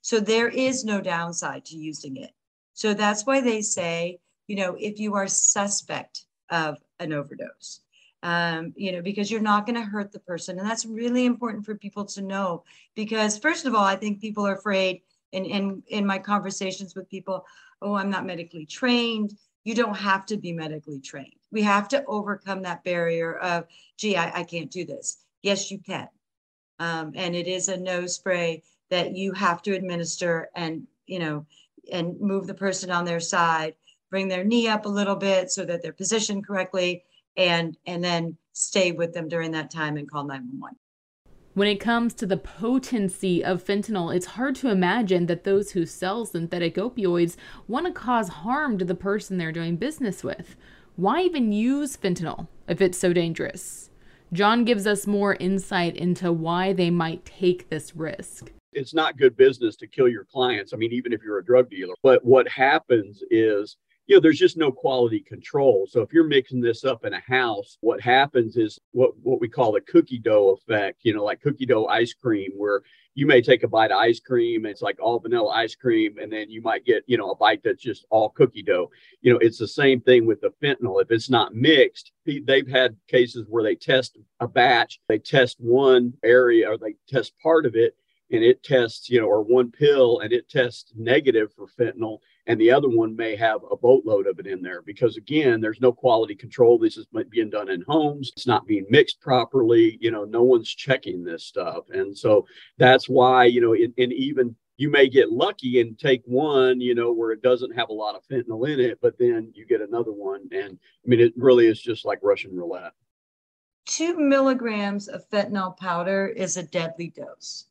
So 0.02 0.20
there 0.20 0.50
is 0.50 0.86
no 0.86 1.02
downside 1.02 1.66
to 1.66 1.78
using 1.78 2.18
it. 2.18 2.32
So 2.74 2.94
that's 2.94 3.26
why 3.26 3.42
they 3.42 3.62
say, 3.62 4.20
you 4.48 4.56
know, 4.56 4.76
if 4.80 5.00
you 5.00 5.16
are 5.16 5.28
suspect 5.28 6.26
of 6.50 6.78
an 7.00 7.14
overdose, 7.14 7.82
um, 8.24 8.74
you 8.76 8.92
know, 8.92 9.02
because 9.02 9.30
you're 9.30 9.42
not 9.42 9.66
going 9.66 9.76
to 9.76 9.82
hurt 9.82 10.12
the 10.12 10.20
person. 10.20 10.60
And 10.60 10.70
that's 10.70 10.86
really 10.86 11.26
important 11.26 11.66
for 11.66 11.76
people 11.76 12.06
to 12.06 12.22
know 12.22 12.64
because, 12.96 13.38
first 13.38 13.66
of 13.66 13.76
all, 13.76 13.84
I 13.84 13.96
think 13.96 14.22
people 14.22 14.46
are 14.48 14.56
afraid. 14.56 15.02
In, 15.32 15.44
in, 15.44 15.84
in 15.88 16.06
my 16.06 16.18
conversations 16.18 16.96
with 16.96 17.10
people, 17.10 17.46
oh, 17.82 17.96
I'm 17.96 18.10
not 18.10 18.26
medically 18.26 18.66
trained. 18.66 19.34
You 19.66 19.76
don't 19.76 19.98
have 19.98 20.26
to 20.28 20.38
be 20.38 20.54
medically 20.54 21.02
trained. 21.02 21.42
We 21.52 21.62
have 21.64 21.90
to 21.90 22.06
overcome 22.06 22.62
that 22.62 22.86
barrier 22.86 23.36
of, 23.40 23.66
gee, 23.98 24.16
I, 24.16 24.40
I 24.40 24.44
can't 24.44 24.72
do 24.72 24.86
this. 24.86 25.18
Yes, 25.42 25.72
you 25.72 25.80
can. 25.80 26.08
Um, 26.80 27.12
and 27.16 27.36
it 27.36 27.48
is 27.48 27.68
a 27.68 27.76
nose 27.76 28.16
spray 28.16 28.64
that 28.92 29.14
you 29.14 29.34
have 29.34 29.62
to 29.64 29.74
administer 29.74 30.50
and, 30.56 30.88
you 31.06 31.20
know, 31.20 31.46
and 31.92 32.18
move 32.22 32.48
the 32.48 32.54
person 32.54 32.90
on 32.90 33.04
their 33.04 33.20
side, 33.20 33.76
bring 34.10 34.28
their 34.28 34.44
knee 34.44 34.68
up 34.68 34.86
a 34.86 34.90
little 34.90 35.16
bit 35.16 35.52
so 35.52 35.66
that 35.66 35.82
they're 35.82 35.94
positioned 35.94 36.46
correctly, 36.46 37.04
and 37.38 37.78
and 37.86 38.04
then 38.04 38.38
stay 38.54 38.92
with 38.92 39.14
them 39.14 39.28
during 39.28 39.52
that 39.52 39.70
time 39.72 39.98
and 39.98 40.10
call 40.10 40.24
911. 40.24 40.78
When 41.54 41.68
it 41.70 41.80
comes 41.80 42.14
to 42.16 42.26
the 42.26 42.38
potency 42.38 43.44
of 43.44 43.64
fentanyl, 43.64 44.14
it's 44.14 44.26
hard 44.26 44.56
to 44.56 44.70
imagine 44.70 45.28
that 45.28 45.46
those 45.46 45.72
who 45.72 45.86
sell 45.86 46.26
synthetic 46.26 46.76
opioids 46.76 47.38
want 47.68 47.86
to 47.86 47.94
cause 47.94 48.28
harm 48.28 48.78
to 48.78 48.86
the 48.86 48.96
person 48.96 49.38
they're 49.38 49.54
doing 49.54 49.78
business 49.78 50.22
with. 50.22 50.58
Why 50.98 51.22
even 51.22 51.54
use 51.54 51.96
fentanyl 51.96 52.48
if 52.68 52.82
it's 52.82 52.98
so 52.98 53.14
dangerous? 53.14 53.90
John 54.34 54.66
gives 54.66 54.86
us 54.86 55.08
more 55.08 55.36
insight 55.36 55.96
into 55.96 56.34
why 56.34 56.74
they 56.74 56.90
might 56.90 57.24
take 57.24 57.70
this 57.70 57.96
risk 57.96 58.52
it's 58.76 58.94
not 58.94 59.18
good 59.18 59.36
business 59.36 59.76
to 59.78 59.88
kill 59.88 60.08
your 60.08 60.26
clients. 60.26 60.74
I 60.74 60.78
mean, 60.78 60.92
even 60.92 61.14
if 61.14 61.24
you're 61.24 61.40
a 61.40 61.46
drug 61.46 61.70
dealer. 61.70 61.96
But 62.04 62.24
what 62.24 62.48
happens 62.48 63.24
is, 63.32 63.78
you 64.08 64.16
know, 64.16 64.22
there's 64.22 64.40
just 64.40 64.58
no 64.58 64.72
quality 64.72 65.20
control. 65.20 65.88
So 65.90 66.02
if 66.02 66.14
you're 66.14 66.28
mixing 66.28 66.62
this 66.62 66.86
up 66.86 67.06
in 67.06 67.14
a 67.14 67.20
house, 67.22 67.78
what 67.82 68.00
happens 68.00 68.56
is 68.56 68.80
what, 68.92 69.12
what 69.24 69.42
we 69.42 69.48
call 69.48 69.72
the 69.72 69.82
cookie 69.82 70.20
dough 70.20 70.58
effect, 70.60 71.00
you 71.04 71.14
know, 71.14 71.24
like 71.24 71.42
cookie 71.42 71.66
dough 71.66 71.88
ice 71.88 72.14
cream, 72.14 72.52
where 72.56 72.82
you 73.16 73.26
may 73.26 73.42
take 73.42 73.64
a 73.64 73.68
bite 73.68 73.92
of 73.92 73.98
ice 73.98 74.20
cream, 74.20 74.66
it's 74.66 74.82
like 74.82 74.98
all 75.02 75.20
vanilla 75.20 75.50
ice 75.50 75.74
cream, 75.74 76.18
and 76.22 76.32
then 76.32 76.52
you 76.52 76.62
might 76.62 76.86
get, 76.86 77.04
you 77.08 77.18
know, 77.18 77.32
a 77.32 77.36
bite 77.36 77.62
that's 77.64 77.82
just 77.82 78.06
all 78.10 78.30
cookie 78.30 78.62
dough. 78.62 78.92
You 79.22 79.34
know, 79.34 79.40
it's 79.40 79.58
the 79.58 79.68
same 79.68 80.02
thing 80.02 80.26
with 80.26 80.42
the 80.42 80.54
fentanyl. 80.62 81.02
If 81.02 81.10
it's 81.10 81.30
not 81.30 81.56
mixed, 81.56 82.12
they've 82.26 82.68
had 82.68 82.98
cases 83.08 83.46
where 83.50 83.64
they 83.64 83.76
test 83.76 84.18
a 84.40 84.48
batch, 84.48 85.00
they 85.08 85.18
test 85.18 85.58
one 85.60 86.14
area 86.24 86.70
or 86.70 86.78
they 86.78 86.96
test 87.08 87.34
part 87.42 87.66
of 87.66 87.76
it 87.76 87.96
and 88.32 88.44
it 88.44 88.64
tests, 88.64 89.10
you 89.10 89.22
know, 89.22 89.28
or 89.28 89.42
one 89.42 89.72
pill 89.72 90.20
and 90.20 90.34
it 90.34 90.50
tests 90.50 90.92
negative 90.96 91.54
for 91.54 91.68
fentanyl, 91.68 92.20
and 92.48 92.60
the 92.60 92.72
other 92.72 92.90
one 92.90 93.16
may 93.16 93.36
have 93.36 93.62
a 93.72 93.76
boatload 93.76 94.28
of 94.28 94.40
it 94.40 94.46
in 94.46 94.62
there 94.62 94.82
because, 94.84 95.18
again, 95.18 95.62
there's 95.62 95.82
no 95.82 95.92
quality 95.92 96.36
control. 96.36 96.78
This 96.78 96.98
is 96.98 97.08
being 97.30 97.50
done 97.50 97.70
in 97.70 97.84
homes, 97.88 98.32
it's 98.36 98.48
not 98.48 98.68
being 98.68 98.86
mixed 98.90 99.20
properly. 99.20 99.98
You 100.00 100.12
know, 100.12 100.26
no 100.26 100.44
one's 100.44 100.74
checking 100.74 101.24
this 101.24 101.44
stuff. 101.44 101.86
And 101.90 102.16
so 102.16 102.46
that's 102.78 103.10
why, 103.10 103.46
you 103.46 103.62
know, 103.62 103.74
and, 103.74 104.14
even 104.14 104.56
you 104.78 104.92
may 104.92 105.08
get 105.10 105.32
lucky 105.32 105.82
and 105.82 105.98
take 105.98 106.22
one, 106.26 106.82
you 106.82 106.94
know, 106.94 107.12
where 107.12 107.32
it 107.32 107.42
doesn't 107.42 107.76
have 107.76 107.90
a 107.90 107.94
lot 107.94 108.16
of 108.16 108.28
fentanyl 108.28 108.70
in 108.72 108.80
it, 108.80 109.00
but 109.02 109.18
then 109.18 109.52
you 109.56 109.66
get 109.66 109.82
another 109.82 110.12
one. 110.12 110.42
And 110.52 110.78
I 111.04 111.08
mean, 111.08 111.22
it 111.22 111.34
really 111.38 111.68
is 111.68 111.82
just 111.82 112.06
like 112.06 112.20
Russian 112.22 112.56
roulette. 112.56 112.92
Two 113.86 114.18
milligrams 114.18 115.08
of 115.08 115.30
fentanyl 115.30 115.78
powder 115.78 116.28
is 116.28 116.58
a 116.58 116.64
deadly 116.64 117.14
dose. 117.16 117.66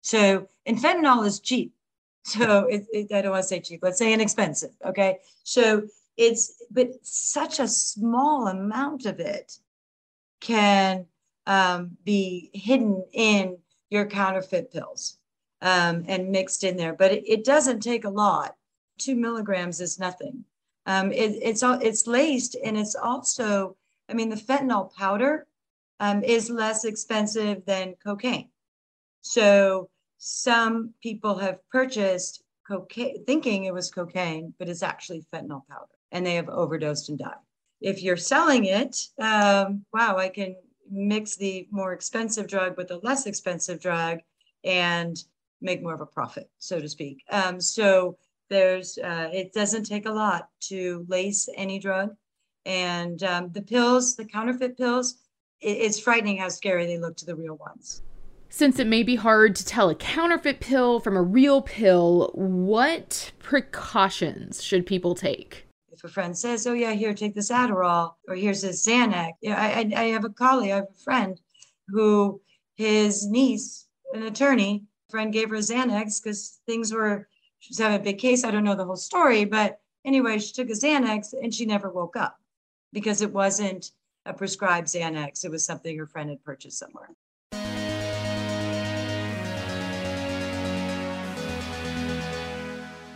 So, 0.00 0.48
and 0.66 0.78
fentanyl 0.78 1.26
is 1.26 1.40
cheap. 1.40 1.72
So 2.24 2.66
it, 2.66 2.86
it, 2.92 3.12
I 3.12 3.22
don't 3.22 3.32
want 3.32 3.44
to 3.44 3.48
say 3.48 3.60
cheap, 3.60 3.80
let's 3.82 3.98
say 3.98 4.12
inexpensive. 4.12 4.70
Okay. 4.84 5.18
So 5.44 5.84
it's, 6.16 6.62
but 6.70 6.88
such 7.02 7.58
a 7.58 7.68
small 7.68 8.48
amount 8.48 9.06
of 9.06 9.20
it 9.20 9.58
can 10.40 11.06
um, 11.46 11.96
be 12.04 12.50
hidden 12.52 13.04
in 13.12 13.58
your 13.90 14.06
counterfeit 14.06 14.70
pills 14.70 15.16
um, 15.62 16.04
and 16.06 16.30
mixed 16.30 16.64
in 16.64 16.76
there. 16.76 16.92
But 16.92 17.12
it, 17.12 17.24
it, 17.26 17.44
doesn't 17.44 17.80
take 17.80 18.04
a 18.04 18.10
lot. 18.10 18.54
Two 18.98 19.16
milligrams 19.16 19.80
is 19.80 19.98
nothing. 19.98 20.44
Um, 20.86 21.12
it, 21.12 21.38
it's 21.42 21.62
all 21.62 21.78
it's 21.80 22.06
laced 22.06 22.56
and 22.62 22.76
it's 22.76 22.94
also, 22.94 23.76
I 24.08 24.14
mean, 24.14 24.28
the 24.28 24.36
fentanyl 24.36 24.94
powder 24.94 25.46
um, 26.00 26.22
is 26.22 26.50
less 26.50 26.84
expensive 26.84 27.64
than 27.64 27.94
cocaine. 28.04 28.50
So 29.20 29.90
some 30.18 30.92
people 31.02 31.38
have 31.38 31.58
purchased 31.70 32.42
cocaine 32.66 33.24
thinking 33.24 33.64
it 33.64 33.74
was 33.74 33.90
cocaine, 33.90 34.52
but 34.58 34.68
it's 34.68 34.82
actually 34.82 35.24
fentanyl 35.32 35.66
powder 35.68 35.86
and 36.12 36.26
they 36.26 36.34
have 36.34 36.48
overdosed 36.48 37.08
and 37.08 37.18
died. 37.18 37.34
If 37.80 38.02
you're 38.02 38.16
selling 38.16 38.64
it, 38.64 38.96
um, 39.20 39.84
wow, 39.92 40.16
I 40.16 40.28
can 40.28 40.56
mix 40.90 41.36
the 41.36 41.68
more 41.70 41.92
expensive 41.92 42.48
drug 42.48 42.76
with 42.76 42.88
the 42.88 42.98
less 42.98 43.26
expensive 43.26 43.80
drug 43.80 44.18
and 44.64 45.22
make 45.60 45.82
more 45.82 45.94
of 45.94 46.00
a 46.00 46.06
profit, 46.06 46.50
so 46.58 46.80
to 46.80 46.88
speak. 46.88 47.22
Um, 47.30 47.60
so 47.60 48.18
there's, 48.50 48.98
uh, 48.98 49.30
it 49.32 49.52
doesn't 49.52 49.84
take 49.84 50.06
a 50.06 50.12
lot 50.12 50.48
to 50.62 51.04
lace 51.08 51.48
any 51.54 51.78
drug. 51.78 52.16
And 52.64 53.22
um, 53.22 53.50
the 53.52 53.62
pills, 53.62 54.16
the 54.16 54.24
counterfeit 54.24 54.76
pills, 54.76 55.16
it, 55.60 55.78
it's 55.78 56.00
frightening 56.00 56.38
how 56.38 56.48
scary 56.48 56.86
they 56.86 56.98
look 56.98 57.16
to 57.18 57.26
the 57.26 57.36
real 57.36 57.56
ones. 57.56 58.02
Since 58.50 58.78
it 58.78 58.86
may 58.86 59.02
be 59.02 59.16
hard 59.16 59.54
to 59.56 59.64
tell 59.64 59.90
a 59.90 59.94
counterfeit 59.94 60.60
pill 60.60 61.00
from 61.00 61.16
a 61.16 61.22
real 61.22 61.62
pill, 61.62 62.30
what 62.34 63.32
precautions 63.38 64.62
should 64.62 64.86
people 64.86 65.14
take? 65.14 65.66
If 65.92 66.02
a 66.04 66.08
friend 66.08 66.36
says, 66.36 66.66
"Oh 66.66 66.72
yeah, 66.72 66.92
here, 66.92 67.12
take 67.12 67.34
this 67.34 67.50
Adderall," 67.50 68.14
or 68.26 68.34
"Here's 68.34 68.62
this 68.62 68.86
Xanax," 68.86 69.32
know, 69.42 69.52
I, 69.52 69.90
I 69.94 70.04
have 70.06 70.24
a 70.24 70.30
colleague, 70.30 70.70
I 70.70 70.76
have 70.76 70.88
a 70.90 71.02
friend 71.04 71.40
who 71.88 72.40
his 72.76 73.26
niece, 73.26 73.86
an 74.14 74.22
attorney, 74.22 74.84
friend 75.10 75.32
gave 75.32 75.50
her 75.50 75.56
Xanax 75.56 76.22
because 76.22 76.60
things 76.66 76.92
were 76.92 77.28
she 77.58 77.70
was 77.70 77.78
having 77.78 78.00
a 78.00 78.04
big 78.04 78.18
case. 78.18 78.44
I 78.44 78.50
don't 78.50 78.64
know 78.64 78.76
the 78.76 78.84
whole 78.84 78.96
story, 78.96 79.44
but 79.44 79.80
anyway, 80.04 80.38
she 80.38 80.52
took 80.52 80.70
a 80.70 80.72
Xanax 80.72 81.32
and 81.32 81.52
she 81.52 81.66
never 81.66 81.90
woke 81.90 82.16
up 82.16 82.38
because 82.92 83.20
it 83.20 83.32
wasn't 83.32 83.92
a 84.24 84.32
prescribed 84.32 84.88
Xanax. 84.88 85.44
It 85.44 85.50
was 85.50 85.64
something 85.64 85.98
her 85.98 86.06
friend 86.06 86.30
had 86.30 86.44
purchased 86.44 86.78
somewhere. 86.78 87.10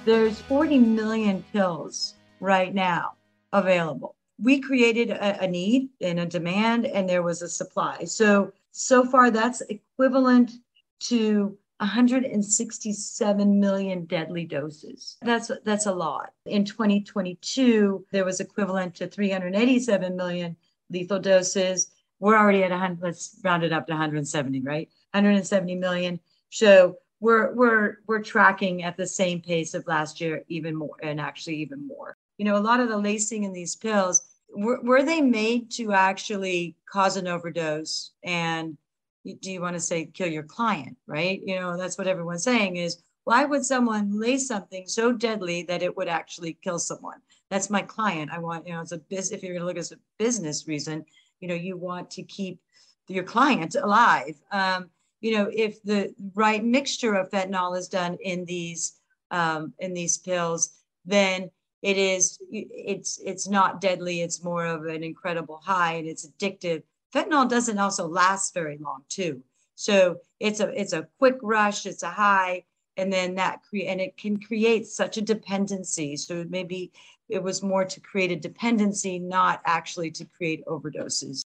There's 0.05 0.41
40 0.41 0.79
million 0.79 1.45
pills 1.53 2.15
right 2.41 2.75
now 2.75 3.13
available. 3.53 4.17
We 4.43 4.61
created 4.61 5.11
a, 5.11 5.45
a, 5.45 5.47
need 5.47 5.91
and 6.01 6.19
a 6.19 6.27
demand, 6.27 6.87
and 6.87 7.09
there 7.09 7.23
was 7.23 7.41
a 7.43 7.49
supply. 7.49 8.05
So, 8.05 8.53
so 8.73 9.05
far, 9.05 9.31
that's 9.31 9.61
equivalent 9.61 10.53
to 11.01 11.57
167 11.79 13.61
million 13.61 14.05
deadly 14.07 14.45
doses. 14.45 15.19
That's 15.23 15.53
that's 15.65 15.87
a 15.87 15.93
lot. 15.93 16.33
In 16.47 16.65
2022, 16.65 18.05
there 18.11 18.25
was 18.25 18.41
equivalent 18.41 18.97
to 18.97 19.07
387 19.07 20.17
million 20.17 20.57
lethal 20.91 21.21
doses. 21.21 21.93
We're 22.19 22.37
already 22.37 22.65
at 22.65 22.71
100. 22.71 23.01
Let's 23.01 23.39
round 23.45 23.63
it 23.63 23.73
up 23.73 23.87
to 23.87 23.93
170, 23.93 24.61
right? 24.63 24.89
170 25.13 25.77
million. 25.77 26.19
So 26.51 26.97
we're 27.23 27.55
we're 27.55 27.99
we're 28.09 28.21
tracking 28.21 28.83
at 28.83 28.97
the 28.97 29.07
same 29.07 29.41
pace 29.41 29.75
of 29.75 29.87
last 29.87 30.21
year, 30.21 30.43
even 30.49 30.75
more, 30.75 30.97
and 31.05 31.21
actually 31.21 31.55
even 31.59 31.87
more. 31.87 32.17
You 32.37 32.45
know, 32.45 32.57
a 32.57 32.69
lot 32.69 32.81
of 32.81 32.89
the 32.89 32.99
lacing 32.99 33.45
in 33.45 33.53
these 33.53 33.77
pills 33.77 34.23
were, 34.53 34.83
were 34.83 35.05
they 35.05 35.21
made 35.21 35.71
to 35.73 35.93
actually 35.93 36.75
cause 36.93 37.17
an 37.17 37.29
overdose? 37.29 38.11
And 38.25 38.77
do 39.25 39.53
you 39.53 39.61
want 39.61 39.77
to 39.77 39.81
say 39.81 40.07
kill 40.07 40.27
your 40.27 40.43
client 40.43 40.97
right? 41.07 41.41
You 41.47 41.61
know 41.61 41.79
that's 41.79 41.97
what 41.97 42.09
everyone's 42.09 42.43
saying 42.43 42.77
is 42.77 43.01
why 43.23 43.45
would 43.45 43.65
someone 43.65 44.19
lace 44.19 44.49
something 44.49 44.89
so 44.89 45.13
deadly 45.13 45.63
that 45.69 45.85
it 45.85 45.97
would 45.97 46.09
actually 46.09 46.59
kill 46.65 46.81
someone? 46.81 47.21
That's 47.51 47.71
my 47.71 47.83
client. 47.83 48.33
I 48.33 48.41
want 48.41 48.67
you 48.67 48.73
know 48.73 48.81
it's 48.81 48.91
a 48.91 48.99
business 48.99 49.31
if 49.31 49.45
you're 49.45 49.53
going 49.53 49.63
to 49.63 49.67
look 49.67 49.79
at 49.79 49.93
a 49.93 50.01
business 50.19 50.67
reason 50.67 51.05
you 51.39 51.47
know 51.47 51.55
you 51.55 51.77
want 51.77 52.11
to 52.11 52.25
keep 52.25 52.59
your 53.07 53.25
client 53.25 53.77
alive. 53.77 54.35
Um, 54.51 54.91
you 55.23 55.39
know, 55.39 55.49
if 55.55 55.83
the 55.85 56.13
right 56.35 56.63
mixture 56.63 57.15
of 57.15 57.31
fentanyl 57.31 57.79
is 57.79 57.89
done 57.89 58.19
in 58.21 58.45
these 58.45 58.95
um, 59.31 59.73
in 59.79 59.95
these 59.95 60.19
pills, 60.19 60.75
then 61.07 61.51
it 61.81 61.97
is 61.97 62.39
it's 62.51 63.19
it's 63.25 63.49
not 63.49 63.81
deadly. 63.81 64.21
It's 64.21 64.45
more 64.45 64.67
of 64.67 64.85
an 64.85 65.03
incredible 65.05 65.61
high 65.65 65.95
and 65.95 66.09
it's 66.09 66.27
addictive. 66.27 66.83
Fentanyl 67.15 67.49
doesn't 67.49 67.79
also 67.79 68.07
last 68.07 68.53
very 68.53 68.79
long 68.79 69.05
too. 69.09 69.43
So 69.77 70.19
it's 70.41 70.61
a 70.61 70.69
it's 70.79 70.93
a 70.93 71.09
quick 71.19 71.37
rush 71.41 71.87
it's 71.87 72.03
a 72.03 72.11
high 72.11 72.65
and 72.97 73.13
then 73.13 73.37
that 73.37 73.63
create 73.63 73.87
and 73.87 74.01
it 74.01 74.17
can 74.17 74.39
create 74.41 74.87
such 74.89 75.19
a 75.19 75.23
dependency. 75.23 76.17
So 76.17 76.45
maybe 76.49 76.93
it 77.29 77.43
was 77.43 77.63
more 77.63 77.85
to 77.85 78.01
create 78.01 78.33
a 78.33 78.37
dependency 78.37 79.21
not 79.21 79.63
actually 79.65 80.11
to 80.11 80.25
create 80.25 80.67
overdoses 80.67 81.43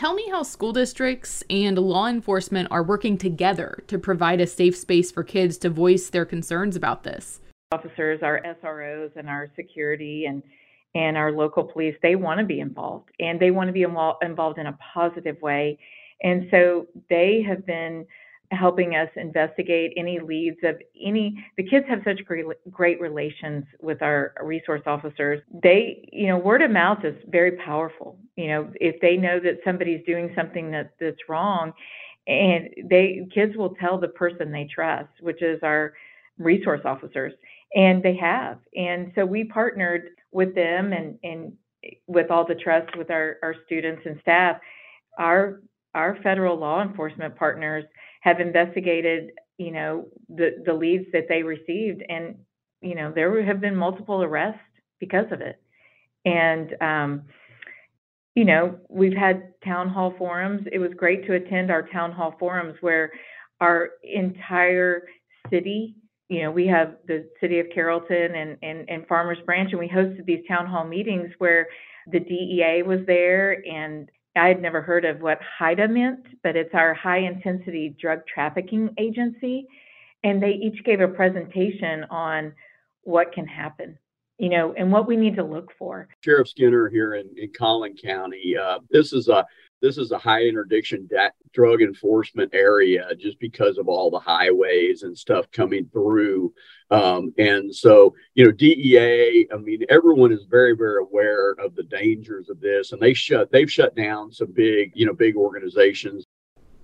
Tell 0.00 0.14
me 0.14 0.30
how 0.30 0.44
school 0.44 0.72
districts 0.72 1.44
and 1.50 1.76
law 1.76 2.06
enforcement 2.06 2.68
are 2.70 2.82
working 2.82 3.18
together 3.18 3.84
to 3.86 3.98
provide 3.98 4.40
a 4.40 4.46
safe 4.46 4.74
space 4.74 5.12
for 5.12 5.22
kids 5.22 5.58
to 5.58 5.68
voice 5.68 6.08
their 6.08 6.24
concerns 6.24 6.74
about 6.74 7.04
this 7.04 7.38
officers, 7.70 8.20
our 8.22 8.40
SROs, 8.64 9.14
and 9.16 9.28
our 9.28 9.48
security 9.56 10.24
and 10.24 10.42
and 10.94 11.18
our 11.18 11.32
local 11.32 11.64
police, 11.64 11.94
they 12.02 12.16
want 12.16 12.40
to 12.40 12.46
be 12.46 12.60
involved 12.60 13.10
and 13.20 13.38
they 13.38 13.50
want 13.50 13.68
to 13.68 13.74
be 13.74 13.82
involved 13.82 14.58
in 14.58 14.68
a 14.68 14.78
positive 14.94 15.36
way. 15.42 15.78
And 16.22 16.48
so 16.50 16.86
they 17.10 17.44
have 17.46 17.66
been 17.66 18.06
helping 18.50 18.96
us 18.96 19.08
investigate 19.16 19.92
any 19.96 20.18
leads 20.18 20.58
of 20.64 20.76
any 21.00 21.44
the 21.56 21.62
kids 21.62 21.86
have 21.88 22.00
such 22.04 22.24
great 22.24 22.44
great 22.70 23.00
relations 23.00 23.64
with 23.80 24.02
our 24.02 24.34
resource 24.42 24.82
officers 24.86 25.40
they 25.62 26.08
you 26.12 26.26
know 26.26 26.36
word 26.36 26.60
of 26.62 26.70
mouth 26.70 27.04
is 27.04 27.14
very 27.28 27.52
powerful 27.52 28.18
you 28.36 28.48
know 28.48 28.70
if 28.80 29.00
they 29.00 29.16
know 29.16 29.38
that 29.38 29.60
somebody's 29.64 30.04
doing 30.04 30.32
something 30.34 30.70
that 30.70 30.92
that's 30.98 31.28
wrong 31.28 31.72
and 32.26 32.68
they 32.90 33.26
kids 33.32 33.56
will 33.56 33.74
tell 33.76 33.98
the 33.98 34.08
person 34.08 34.50
they 34.50 34.68
trust 34.74 35.10
which 35.20 35.42
is 35.42 35.60
our 35.62 35.92
resource 36.38 36.80
officers 36.84 37.32
and 37.74 38.02
they 38.02 38.16
have. 38.16 38.58
And 38.74 39.12
so 39.14 39.24
we 39.24 39.44
partnered 39.44 40.10
with 40.32 40.54
them 40.54 40.92
and, 40.92 41.18
and 41.22 41.52
with 42.06 42.30
all 42.30 42.46
the 42.46 42.54
trust 42.54 42.96
with 42.96 43.10
our, 43.10 43.36
our 43.42 43.54
students 43.66 44.02
and 44.04 44.18
staff. 44.22 44.56
Our 45.18 45.60
our 45.96 46.16
federal 46.22 46.56
law 46.56 46.82
enforcement 46.82 47.34
partners 47.34 47.84
have 48.20 48.40
investigated, 48.40 49.32
you 49.58 49.70
know, 49.70 50.06
the, 50.28 50.62
the 50.64 50.72
leads 50.72 51.06
that 51.12 51.26
they 51.28 51.42
received 51.42 52.02
and, 52.08 52.36
you 52.80 52.94
know, 52.94 53.12
there 53.14 53.44
have 53.44 53.60
been 53.60 53.76
multiple 53.76 54.22
arrests 54.22 54.60
because 54.98 55.26
of 55.32 55.40
it. 55.40 55.60
And 56.24 56.74
um, 56.82 57.22
you 58.34 58.44
know, 58.44 58.78
we've 58.88 59.16
had 59.16 59.52
town 59.64 59.88
hall 59.88 60.14
forums. 60.16 60.66
It 60.72 60.78
was 60.78 60.92
great 60.96 61.26
to 61.26 61.34
attend 61.34 61.70
our 61.70 61.88
town 61.88 62.12
hall 62.12 62.36
forums 62.38 62.76
where 62.80 63.10
our 63.60 63.90
entire 64.02 65.02
city 65.50 65.96
you 66.30 66.44
know, 66.44 66.50
we 66.52 66.64
have 66.68 66.94
the 67.08 67.28
city 67.40 67.58
of 67.58 67.66
Carrollton 67.74 68.36
and, 68.36 68.56
and, 68.62 68.88
and 68.88 69.06
Farmers 69.08 69.38
Branch, 69.44 69.68
and 69.72 69.80
we 69.80 69.88
hosted 69.88 70.24
these 70.24 70.44
town 70.46 70.64
hall 70.64 70.84
meetings 70.84 71.28
where 71.38 71.66
the 72.12 72.20
DEA 72.20 72.84
was 72.86 73.00
there. 73.08 73.64
And 73.66 74.08
I 74.36 74.48
had 74.48 74.62
never 74.62 74.80
heard 74.80 75.04
of 75.04 75.20
what 75.20 75.40
HIDTA 75.60 75.90
meant, 75.90 76.26
but 76.42 76.56
it's 76.56 76.74
our 76.74 76.94
high 76.94 77.18
intensity 77.18 77.94
drug 78.00 78.20
trafficking 78.32 78.94
agency. 78.98 79.66
And 80.22 80.42
they 80.42 80.52
each 80.52 80.84
gave 80.84 81.00
a 81.00 81.08
presentation 81.08 82.04
on 82.10 82.52
what 83.02 83.32
can 83.32 83.46
happen 83.46 83.98
you 84.40 84.48
know, 84.48 84.72
and 84.72 84.90
what 84.90 85.06
we 85.06 85.16
need 85.16 85.36
to 85.36 85.44
look 85.44 85.70
for. 85.78 86.08
Sheriff 86.24 86.48
Skinner 86.48 86.88
here 86.88 87.14
in, 87.14 87.28
in 87.36 87.52
Collin 87.52 87.94
County. 87.94 88.56
Uh, 88.56 88.78
this 88.88 89.12
is 89.12 89.28
a 89.28 89.44
this 89.80 89.98
is 89.98 90.10
a 90.12 90.18
high 90.18 90.42
interdiction 90.42 91.08
da- 91.10 91.30
drug 91.52 91.82
enforcement 91.82 92.50
area 92.54 93.08
just 93.18 93.38
because 93.40 93.78
of 93.78 93.88
all 93.88 94.10
the 94.10 94.18
highways 94.18 95.02
and 95.02 95.16
stuff 95.16 95.50
coming 95.50 95.88
through. 95.92 96.52
Um, 96.90 97.32
and 97.38 97.74
so, 97.74 98.14
you 98.34 98.44
know, 98.44 98.52
DEA, 98.52 99.48
I 99.52 99.56
mean, 99.56 99.84
everyone 99.88 100.32
is 100.32 100.44
very, 100.48 100.76
very 100.76 101.02
aware 101.02 101.52
of 101.52 101.74
the 101.74 101.84
dangers 101.84 102.50
of 102.50 102.60
this, 102.60 102.92
and 102.92 103.00
they 103.00 103.14
shut, 103.14 103.50
they've 103.50 103.70
shut 103.70 103.94
down 103.94 104.32
some 104.32 104.52
big, 104.52 104.92
you 104.94 105.06
know, 105.06 105.14
big 105.14 105.36
organizations. 105.36 106.24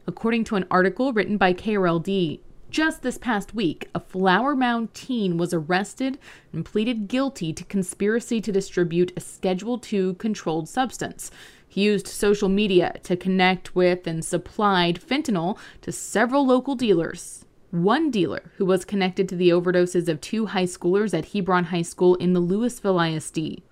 According 0.07 0.45
to 0.45 0.57
an 0.57 0.67
article 0.71 1.13
written 1.13 1.37
by 1.37 1.53
KRLD, 1.53 2.41
just 2.71 3.03
this 3.03 3.17
past 3.17 3.55
week, 3.55 3.89
a 3.95 4.01
Flower 4.01 4.55
Mound 4.55 4.93
teen 4.93 5.39
was 5.39 5.55
arrested 5.55 6.19
and 6.53 6.65
pleaded 6.65 7.09
guilty 7.09 7.53
to 7.53 7.65
conspiracy 7.65 8.41
to 8.41 8.53
distribute 8.53 9.13
a 9.17 9.21
Schedule 9.21 9.81
II 9.93 10.15
controlled 10.15 10.69
substance. 10.69 11.31
He 11.77 11.83
used 11.83 12.09
social 12.09 12.49
media 12.49 12.95
to 13.03 13.19
connect 13.19 13.77
with 13.77 14.07
and 14.07 14.25
supplied 14.25 14.99
fentanyl 14.99 15.59
to 15.83 15.93
several 15.93 16.47
local 16.47 16.75
dealers. 16.75 17.45
One 17.71 18.11
dealer 18.11 18.51
who 18.57 18.65
was 18.65 18.87
connected 18.87 19.29
to 19.29 19.37
the 19.37 19.51
overdoses 19.51 20.09
of 20.09 20.23
two 20.23 20.47
high 20.47 20.65
schoolers 20.65 21.13
at 21.13 21.35
Hebron 21.35 21.65
High 21.65 21.83
School 21.83 22.15
in 22.15 22.33
the 22.33 22.41
Lewisville 22.41 23.15
ISD. 23.15 23.63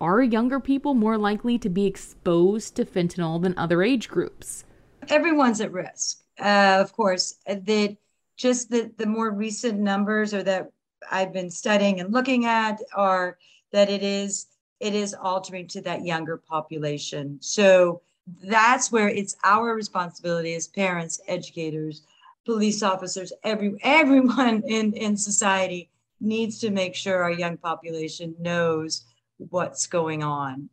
Are 0.00 0.20
younger 0.20 0.58
people 0.58 0.94
more 0.94 1.16
likely 1.16 1.60
to 1.60 1.68
be 1.68 1.86
exposed 1.86 2.74
to 2.74 2.84
fentanyl 2.84 3.40
than 3.40 3.56
other 3.56 3.84
age 3.84 4.08
groups? 4.08 4.64
Everyone's 5.08 5.60
at 5.60 5.70
risk. 5.70 6.24
Uh, 6.40 6.78
of 6.80 6.92
course, 6.92 7.36
that 7.46 7.96
just 8.36 8.68
the, 8.68 8.90
the 8.98 9.06
more 9.06 9.30
recent 9.30 9.78
numbers 9.78 10.34
or 10.34 10.42
that 10.42 10.72
I've 11.08 11.32
been 11.32 11.52
studying 11.52 12.00
and 12.00 12.12
looking 12.12 12.46
at 12.46 12.80
are 12.96 13.38
that 13.70 13.88
it 13.88 14.02
is 14.02 14.48
it 14.80 14.94
is 14.94 15.14
altering 15.14 15.66
to 15.68 15.80
that 15.82 16.04
younger 16.04 16.36
population. 16.36 17.38
So 17.40 18.02
that's 18.42 18.90
where 18.90 19.08
it's 19.08 19.36
our 19.44 19.74
responsibility 19.74 20.54
as 20.54 20.66
parents, 20.66 21.20
educators, 21.28 22.02
police 22.44 22.82
officers, 22.82 23.32
every 23.44 23.76
everyone 23.82 24.62
in, 24.66 24.92
in 24.94 25.16
society 25.16 25.90
needs 26.20 26.58
to 26.60 26.70
make 26.70 26.94
sure 26.94 27.22
our 27.22 27.32
young 27.32 27.56
population 27.56 28.34
knows 28.38 29.04
what's 29.50 29.86
going 29.86 30.22
on. 30.22 30.68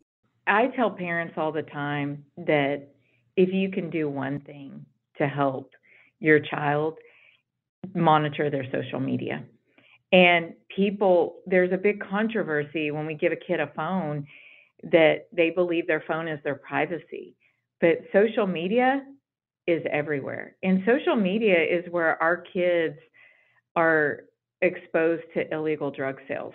I 0.46 0.68
tell 0.68 0.90
parents 0.90 1.34
all 1.36 1.52
the 1.52 1.62
time 1.62 2.24
that 2.36 2.88
if 3.36 3.52
you 3.52 3.70
can 3.70 3.90
do 3.90 4.08
one 4.08 4.40
thing 4.40 4.86
to 5.18 5.26
help 5.26 5.70
your 6.20 6.40
child, 6.40 6.98
monitor 7.94 8.50
their 8.50 8.64
social 8.70 9.00
media. 9.00 9.44
And 10.14 10.54
people, 10.68 11.40
there's 11.44 11.72
a 11.72 11.76
big 11.76 12.00
controversy 12.08 12.92
when 12.92 13.04
we 13.04 13.14
give 13.14 13.32
a 13.32 13.36
kid 13.36 13.58
a 13.58 13.66
phone 13.74 14.28
that 14.84 15.26
they 15.32 15.50
believe 15.50 15.88
their 15.88 16.04
phone 16.06 16.28
is 16.28 16.38
their 16.44 16.54
privacy. 16.54 17.34
But 17.80 17.98
social 18.12 18.46
media 18.46 19.04
is 19.66 19.82
everywhere. 19.90 20.54
And 20.62 20.84
social 20.86 21.16
media 21.16 21.60
is 21.60 21.84
where 21.90 22.22
our 22.22 22.36
kids 22.36 22.96
are 23.74 24.26
exposed 24.62 25.24
to 25.34 25.52
illegal 25.52 25.90
drug 25.90 26.20
sales. 26.28 26.54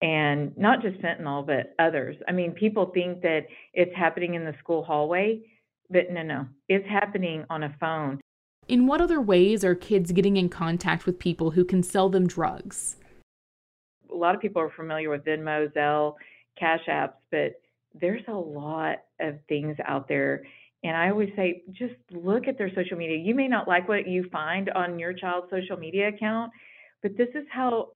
And 0.00 0.52
not 0.58 0.82
just 0.82 1.00
fentanyl, 1.00 1.46
but 1.46 1.76
others. 1.78 2.16
I 2.26 2.32
mean, 2.32 2.50
people 2.50 2.90
think 2.92 3.22
that 3.22 3.46
it's 3.74 3.94
happening 3.94 4.34
in 4.34 4.44
the 4.44 4.54
school 4.58 4.82
hallway, 4.82 5.42
but 5.88 6.10
no, 6.10 6.24
no, 6.24 6.46
it's 6.68 6.88
happening 6.88 7.44
on 7.48 7.62
a 7.62 7.76
phone. 7.78 8.20
In 8.72 8.86
what 8.86 9.02
other 9.02 9.20
ways 9.20 9.66
are 9.66 9.74
kids 9.74 10.12
getting 10.12 10.38
in 10.38 10.48
contact 10.48 11.04
with 11.04 11.18
people 11.18 11.50
who 11.50 11.62
can 11.62 11.82
sell 11.82 12.08
them 12.08 12.26
drugs? 12.26 12.96
A 14.10 14.14
lot 14.14 14.34
of 14.34 14.40
people 14.40 14.62
are 14.62 14.70
familiar 14.70 15.10
with 15.10 15.26
Venmo, 15.26 15.70
Zelle, 15.74 16.14
Cash 16.58 16.86
apps, 16.88 17.20
but 17.30 17.60
there's 17.92 18.22
a 18.28 18.32
lot 18.32 19.00
of 19.20 19.34
things 19.46 19.76
out 19.86 20.08
there. 20.08 20.46
And 20.84 20.96
I 20.96 21.10
always 21.10 21.28
say, 21.36 21.64
just 21.72 21.92
look 22.12 22.48
at 22.48 22.56
their 22.56 22.74
social 22.74 22.96
media. 22.96 23.18
You 23.18 23.34
may 23.34 23.46
not 23.46 23.68
like 23.68 23.90
what 23.90 24.08
you 24.08 24.26
find 24.32 24.70
on 24.70 24.98
your 24.98 25.12
child's 25.12 25.50
social 25.50 25.76
media 25.76 26.08
account, 26.08 26.50
but 27.02 27.14
this 27.18 27.28
is 27.34 27.44
how 27.52 27.88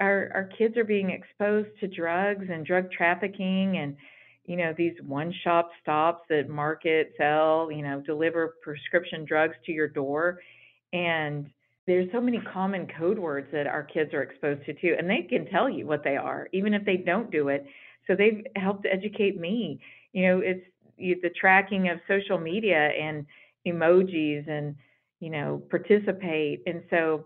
our, 0.00 0.30
our 0.32 0.48
kids 0.56 0.78
are 0.78 0.84
being 0.84 1.10
exposed 1.10 1.68
to 1.80 1.88
drugs 1.88 2.46
and 2.50 2.64
drug 2.64 2.90
trafficking 2.90 3.76
and 3.76 3.98
you 4.44 4.56
know, 4.56 4.74
these 4.76 4.94
one 5.06 5.32
shop 5.44 5.70
stops 5.80 6.24
that 6.28 6.48
market, 6.48 7.12
sell, 7.16 7.70
you 7.70 7.82
know, 7.82 8.00
deliver 8.00 8.56
prescription 8.62 9.24
drugs 9.24 9.54
to 9.66 9.72
your 9.72 9.88
door. 9.88 10.40
And 10.92 11.48
there's 11.86 12.10
so 12.12 12.20
many 12.20 12.40
common 12.52 12.88
code 12.98 13.18
words 13.18 13.48
that 13.52 13.66
our 13.66 13.82
kids 13.82 14.12
are 14.14 14.22
exposed 14.22 14.64
to 14.66 14.74
too. 14.74 14.96
And 14.98 15.08
they 15.08 15.22
can 15.22 15.46
tell 15.46 15.68
you 15.68 15.86
what 15.86 16.04
they 16.04 16.16
are, 16.16 16.48
even 16.52 16.74
if 16.74 16.84
they 16.84 16.96
don't 16.96 17.30
do 17.30 17.48
it. 17.48 17.66
So 18.06 18.16
they've 18.16 18.44
helped 18.56 18.86
educate 18.90 19.38
me. 19.40 19.80
You 20.12 20.26
know, 20.26 20.38
it's 20.40 20.64
you, 20.96 21.18
the 21.22 21.30
tracking 21.30 21.88
of 21.88 21.98
social 22.08 22.38
media 22.38 22.88
and 22.88 23.26
emojis 23.66 24.48
and, 24.48 24.74
you 25.20 25.30
know, 25.30 25.62
participate. 25.70 26.62
And 26.66 26.82
so 26.90 27.24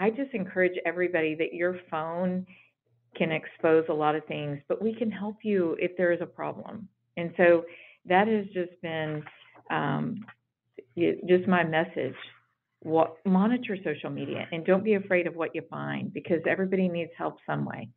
I 0.00 0.10
just 0.10 0.34
encourage 0.34 0.78
everybody 0.84 1.34
that 1.36 1.54
your 1.54 1.78
phone 1.90 2.46
can 3.16 3.32
expose 3.32 3.84
a 3.88 3.92
lot 3.92 4.14
of 4.14 4.24
things, 4.26 4.58
but 4.68 4.82
we 4.82 4.94
can 4.94 5.10
help 5.10 5.36
you 5.42 5.76
if 5.78 5.96
there 5.96 6.12
is 6.12 6.20
a 6.20 6.26
problem. 6.26 6.88
And 7.16 7.32
so 7.36 7.64
that 8.06 8.28
has 8.28 8.46
just 8.46 8.80
been 8.82 9.22
um, 9.70 10.24
just 10.96 11.46
my 11.48 11.64
message. 11.64 12.16
What, 12.80 13.16
monitor 13.24 13.78
social 13.82 14.10
media 14.10 14.46
and 14.52 14.66
don't 14.66 14.84
be 14.84 14.94
afraid 14.94 15.26
of 15.26 15.34
what 15.34 15.54
you 15.54 15.62
find 15.70 16.12
because 16.12 16.40
everybody 16.46 16.86
needs 16.88 17.10
help 17.16 17.38
some 17.46 17.64
way. 17.64 17.88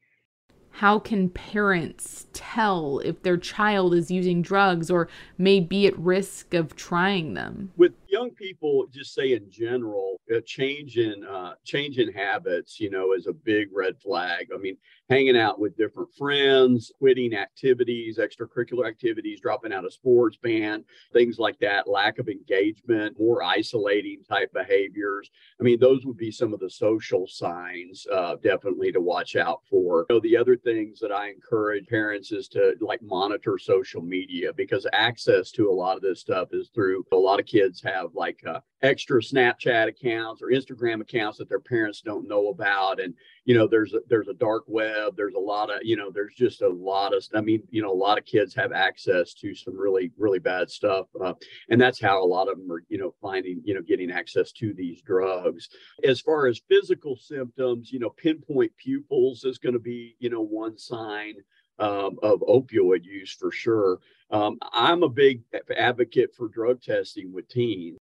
How 0.71 0.99
can 0.99 1.29
parents 1.29 2.27
tell 2.33 2.99
if 2.99 3.23
their 3.23 3.37
child 3.37 3.93
is 3.93 4.11
using 4.11 4.41
drugs 4.41 4.91
or 4.91 5.09
may 5.37 5.59
be 5.59 5.87
at 5.87 5.97
risk 5.97 6.53
of 6.53 6.75
trying 6.75 7.33
them? 7.33 7.71
With 7.75 7.93
young 8.17 8.31
people 8.31 8.87
just 8.91 9.13
say 9.13 9.33
in 9.33 9.49
general, 9.51 10.19
a 10.35 10.41
change 10.41 10.97
in 10.97 11.23
uh, 11.23 11.53
change 11.63 11.99
in 11.99 12.11
habits, 12.11 12.79
you 12.79 12.89
know, 12.89 13.13
is 13.13 13.27
a 13.27 13.33
big 13.33 13.69
red 13.73 13.99
flag. 14.01 14.47
I 14.53 14.57
mean, 14.57 14.77
hanging 15.09 15.37
out 15.37 15.59
with 15.59 15.77
different 15.77 16.09
friends, 16.17 16.91
quitting 16.97 17.33
activities, 17.35 18.17
extracurricular 18.17 18.87
activities, 18.87 19.39
dropping 19.39 19.71
out 19.71 19.85
of 19.85 19.93
sports, 19.93 20.37
band, 20.37 20.83
things 21.13 21.37
like 21.39 21.57
that, 21.59 21.87
lack 21.87 22.19
of 22.19 22.27
engagement, 22.27 23.17
more 23.19 23.43
isolating 23.43 24.21
type 24.27 24.51
behaviors. 24.53 25.29
I 25.59 25.63
mean, 25.63 25.79
those 25.79 26.05
would 26.05 26.17
be 26.17 26.31
some 26.31 26.53
of 26.53 26.59
the 26.59 26.69
social 26.69 27.25
signs, 27.27 28.05
uh, 28.11 28.35
definitely 28.43 28.91
to 28.91 29.01
watch 29.01 29.35
out 29.35 29.61
for. 29.69 30.05
So 30.09 30.19
the 30.19 30.35
other 30.35 30.57
things 30.57 30.99
that 30.99 31.11
I 31.11 31.29
encourage 31.29 31.87
parents 31.87 32.31
is 32.31 32.47
to 32.49 32.75
like 32.81 33.01
monitor 33.01 33.57
social 33.57 34.01
media 34.01 34.51
because 34.53 34.85
access 34.91 35.51
to 35.51 35.69
a 35.69 35.73
lot 35.73 35.95
of 35.95 36.01
this 36.01 36.19
stuff 36.19 36.49
is 36.51 36.69
through 36.73 37.05
a 37.13 37.15
lot 37.15 37.39
of 37.39 37.45
kids 37.45 37.81
have 37.81 38.06
like 38.15 38.41
uh, 38.47 38.59
extra 38.81 39.21
Snapchat 39.21 39.87
accounts 39.87 40.41
or 40.41 40.47
Instagram 40.47 41.01
accounts 41.01 41.37
that 41.37 41.49
their 41.49 41.59
parents 41.59 42.01
don't 42.01 42.27
know 42.27 42.49
about. 42.49 42.99
And, 42.99 43.13
you 43.45 43.55
know, 43.55 43.67
there's 43.67 43.93
a, 43.93 43.99
there's 44.07 44.27
a 44.27 44.33
dark 44.33 44.63
web. 44.67 45.15
There's 45.15 45.33
a 45.33 45.39
lot 45.39 45.69
of, 45.69 45.79
you 45.83 45.95
know, 45.95 46.11
there's 46.11 46.35
just 46.35 46.61
a 46.61 46.69
lot 46.69 47.13
of, 47.13 47.25
I 47.33 47.41
mean, 47.41 47.63
you 47.69 47.81
know, 47.81 47.91
a 47.91 47.93
lot 47.93 48.17
of 48.17 48.25
kids 48.25 48.53
have 48.55 48.71
access 48.71 49.33
to 49.35 49.55
some 49.55 49.77
really, 49.77 50.11
really 50.17 50.39
bad 50.39 50.69
stuff. 50.69 51.07
Uh, 51.19 51.33
and 51.69 51.79
that's 51.79 52.01
how 52.01 52.23
a 52.23 52.25
lot 52.25 52.49
of 52.49 52.57
them 52.57 52.71
are, 52.71 52.83
you 52.89 52.97
know, 52.97 53.13
finding, 53.21 53.61
you 53.63 53.73
know, 53.73 53.81
getting 53.81 54.11
access 54.11 54.51
to 54.53 54.73
these 54.73 55.01
drugs. 55.01 55.69
As 56.03 56.21
far 56.21 56.47
as 56.47 56.61
physical 56.69 57.15
symptoms, 57.15 57.91
you 57.91 57.99
know, 57.99 58.11
pinpoint 58.11 58.71
pupils 58.77 59.43
is 59.43 59.57
going 59.57 59.73
to 59.73 59.79
be, 59.79 60.15
you 60.19 60.29
know, 60.29 60.41
one 60.41 60.77
sign. 60.77 61.35
Um, 61.79 62.17
of 62.23 62.39
opioid 62.39 63.05
use 63.05 63.31
for 63.31 63.51
sure. 63.51 63.99
Um, 64.31 64.57
I'm 64.73 65.03
a 65.03 65.09
big 65.09 65.43
advocate 65.77 66.33
for 66.35 66.47
drug 66.47 66.81
testing 66.81 67.31
with 67.31 67.47
teens. 67.49 67.99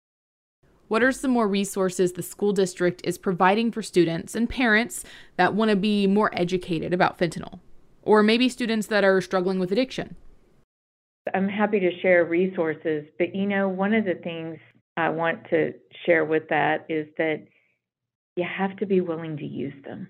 What 0.89 1.03
are 1.03 1.11
some 1.11 1.31
more 1.31 1.49
resources 1.49 2.13
the 2.13 2.23
school 2.23 2.53
district 2.53 3.01
is 3.03 3.17
providing 3.17 3.73
for 3.73 3.81
students 3.81 4.35
and 4.35 4.47
parents 4.47 5.05
that 5.37 5.55
want 5.55 5.71
to 5.71 5.77
be 5.77 6.07
more 6.07 6.31
educated 6.35 6.93
about 6.93 7.19
fentanyl? 7.19 7.61
Or 8.03 8.23
maybe 8.23 8.51
students 8.51 8.89
that 8.89 9.05
are 9.05 9.23
struggling 9.23 9.59
with 9.59 9.73
addiction? 9.73 10.17
I'm 11.33 11.49
happy 11.49 11.81
to 11.81 12.01
share 12.01 12.27
resources, 12.27 13.07
but 13.19 13.35
you 13.35 13.47
know, 13.47 13.69
one 13.69 13.95
of 13.95 14.05
the 14.05 14.17
things 14.23 14.59
I 14.99 15.09
want 15.09 15.49
to 15.49 15.73
share 16.05 16.27
with 16.27 16.49
that 16.51 16.85
is 16.91 17.07
that 17.17 17.47
you 18.37 18.45
have 18.45 18.77
to 18.77 18.87
be 18.87 19.01
willing 19.01 19.37
to 19.39 19.47
use 19.47 19.75
them. 19.85 20.09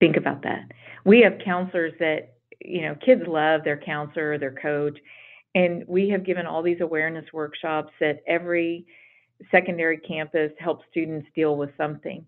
Think 0.00 0.16
about 0.16 0.42
that. 0.42 0.70
We 1.04 1.20
have 1.20 1.34
counselors 1.44 1.92
that, 2.00 2.34
you 2.60 2.82
know, 2.82 2.96
kids 3.04 3.22
love 3.26 3.62
their 3.64 3.78
counselor, 3.78 4.38
their 4.38 4.54
coach, 4.54 4.98
and 5.54 5.84
we 5.86 6.08
have 6.10 6.24
given 6.24 6.46
all 6.46 6.62
these 6.62 6.80
awareness 6.80 7.24
workshops 7.32 7.92
that 8.00 8.20
every 8.26 8.86
secondary 9.50 9.98
campus, 9.98 10.52
helps 10.58 10.84
students 10.90 11.26
deal 11.34 11.56
with 11.56 11.70
something. 11.76 12.24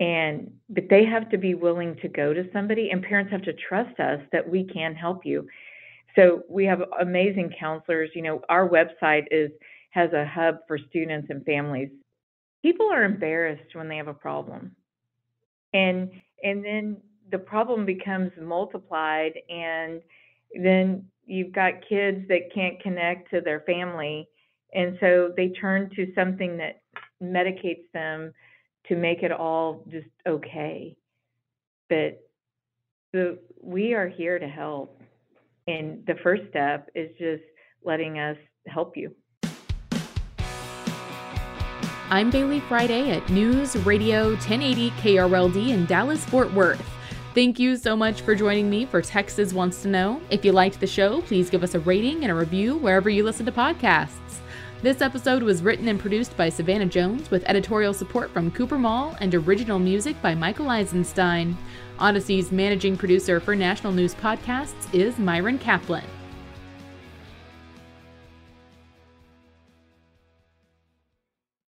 And 0.00 0.50
but 0.68 0.84
they 0.90 1.04
have 1.04 1.30
to 1.30 1.38
be 1.38 1.54
willing 1.54 1.96
to 2.02 2.08
go 2.08 2.34
to 2.34 2.48
somebody 2.52 2.90
and 2.90 3.02
parents 3.02 3.30
have 3.30 3.42
to 3.42 3.52
trust 3.52 4.00
us 4.00 4.20
that 4.32 4.48
we 4.48 4.64
can 4.64 4.94
help 4.94 5.24
you. 5.24 5.46
So 6.16 6.42
we 6.48 6.64
have 6.64 6.82
amazing 7.00 7.54
counselors. 7.58 8.10
You 8.14 8.22
know, 8.22 8.40
our 8.48 8.68
website 8.68 9.26
is 9.30 9.50
has 9.90 10.12
a 10.12 10.26
hub 10.26 10.56
for 10.66 10.78
students 10.90 11.28
and 11.30 11.44
families. 11.44 11.90
People 12.62 12.90
are 12.90 13.04
embarrassed 13.04 13.74
when 13.74 13.88
they 13.88 13.96
have 13.96 14.08
a 14.08 14.14
problem. 14.14 14.74
And 15.74 16.10
and 16.42 16.64
then 16.64 16.96
the 17.30 17.38
problem 17.38 17.86
becomes 17.86 18.30
multiplied 18.40 19.32
and 19.48 20.02
then 20.62 21.04
you've 21.24 21.52
got 21.52 21.86
kids 21.88 22.26
that 22.28 22.52
can't 22.54 22.80
connect 22.80 23.30
to 23.30 23.40
their 23.40 23.60
family 23.60 24.28
and 24.74 24.96
so 25.00 25.32
they 25.36 25.48
turn 25.48 25.90
to 25.96 26.12
something 26.14 26.56
that 26.56 26.82
medicates 27.22 27.90
them 27.92 28.32
to 28.88 28.96
make 28.96 29.22
it 29.22 29.30
all 29.30 29.84
just 29.90 30.08
okay. 30.26 30.96
But 31.88 32.20
the, 33.12 33.38
we 33.60 33.94
are 33.94 34.08
here 34.08 34.38
to 34.38 34.48
help 34.48 35.00
and 35.68 36.04
the 36.06 36.16
first 36.22 36.42
step 36.50 36.88
is 36.94 37.10
just 37.18 37.42
letting 37.84 38.18
us 38.18 38.36
help 38.66 38.96
you 38.96 39.14
I'm 42.12 42.30
Baylee 42.30 42.60
Friday 42.68 43.10
at 43.12 43.26
News 43.30 43.74
Radio 43.74 44.32
1080 44.32 44.90
KRLD 44.90 45.70
in 45.70 45.86
Dallas 45.86 46.22
Fort 46.26 46.52
Worth. 46.52 46.84
Thank 47.34 47.58
you 47.58 47.74
so 47.74 47.96
much 47.96 48.20
for 48.20 48.34
joining 48.34 48.68
me 48.68 48.84
for 48.84 49.00
Texas 49.00 49.54
Wants 49.54 49.80
to 49.80 49.88
Know. 49.88 50.20
If 50.28 50.44
you 50.44 50.52
liked 50.52 50.78
the 50.78 50.86
show, 50.86 51.22
please 51.22 51.48
give 51.48 51.62
us 51.62 51.74
a 51.74 51.80
rating 51.80 52.22
and 52.22 52.30
a 52.30 52.34
review 52.34 52.76
wherever 52.76 53.08
you 53.08 53.24
listen 53.24 53.46
to 53.46 53.52
podcasts. 53.52 54.40
This 54.82 55.00
episode 55.00 55.42
was 55.42 55.62
written 55.62 55.88
and 55.88 55.98
produced 55.98 56.36
by 56.36 56.50
Savannah 56.50 56.84
Jones 56.84 57.30
with 57.30 57.48
editorial 57.48 57.94
support 57.94 58.30
from 58.30 58.50
Cooper 58.50 58.78
Mall 58.78 59.16
and 59.22 59.34
original 59.34 59.78
music 59.78 60.20
by 60.20 60.34
Michael 60.34 60.68
Eisenstein. 60.68 61.56
Odyssey's 61.98 62.52
managing 62.52 62.98
producer 62.98 63.40
for 63.40 63.56
National 63.56 63.90
News 63.90 64.14
Podcasts 64.16 64.92
is 64.92 65.18
Myron 65.18 65.58
Kaplan. 65.58 66.04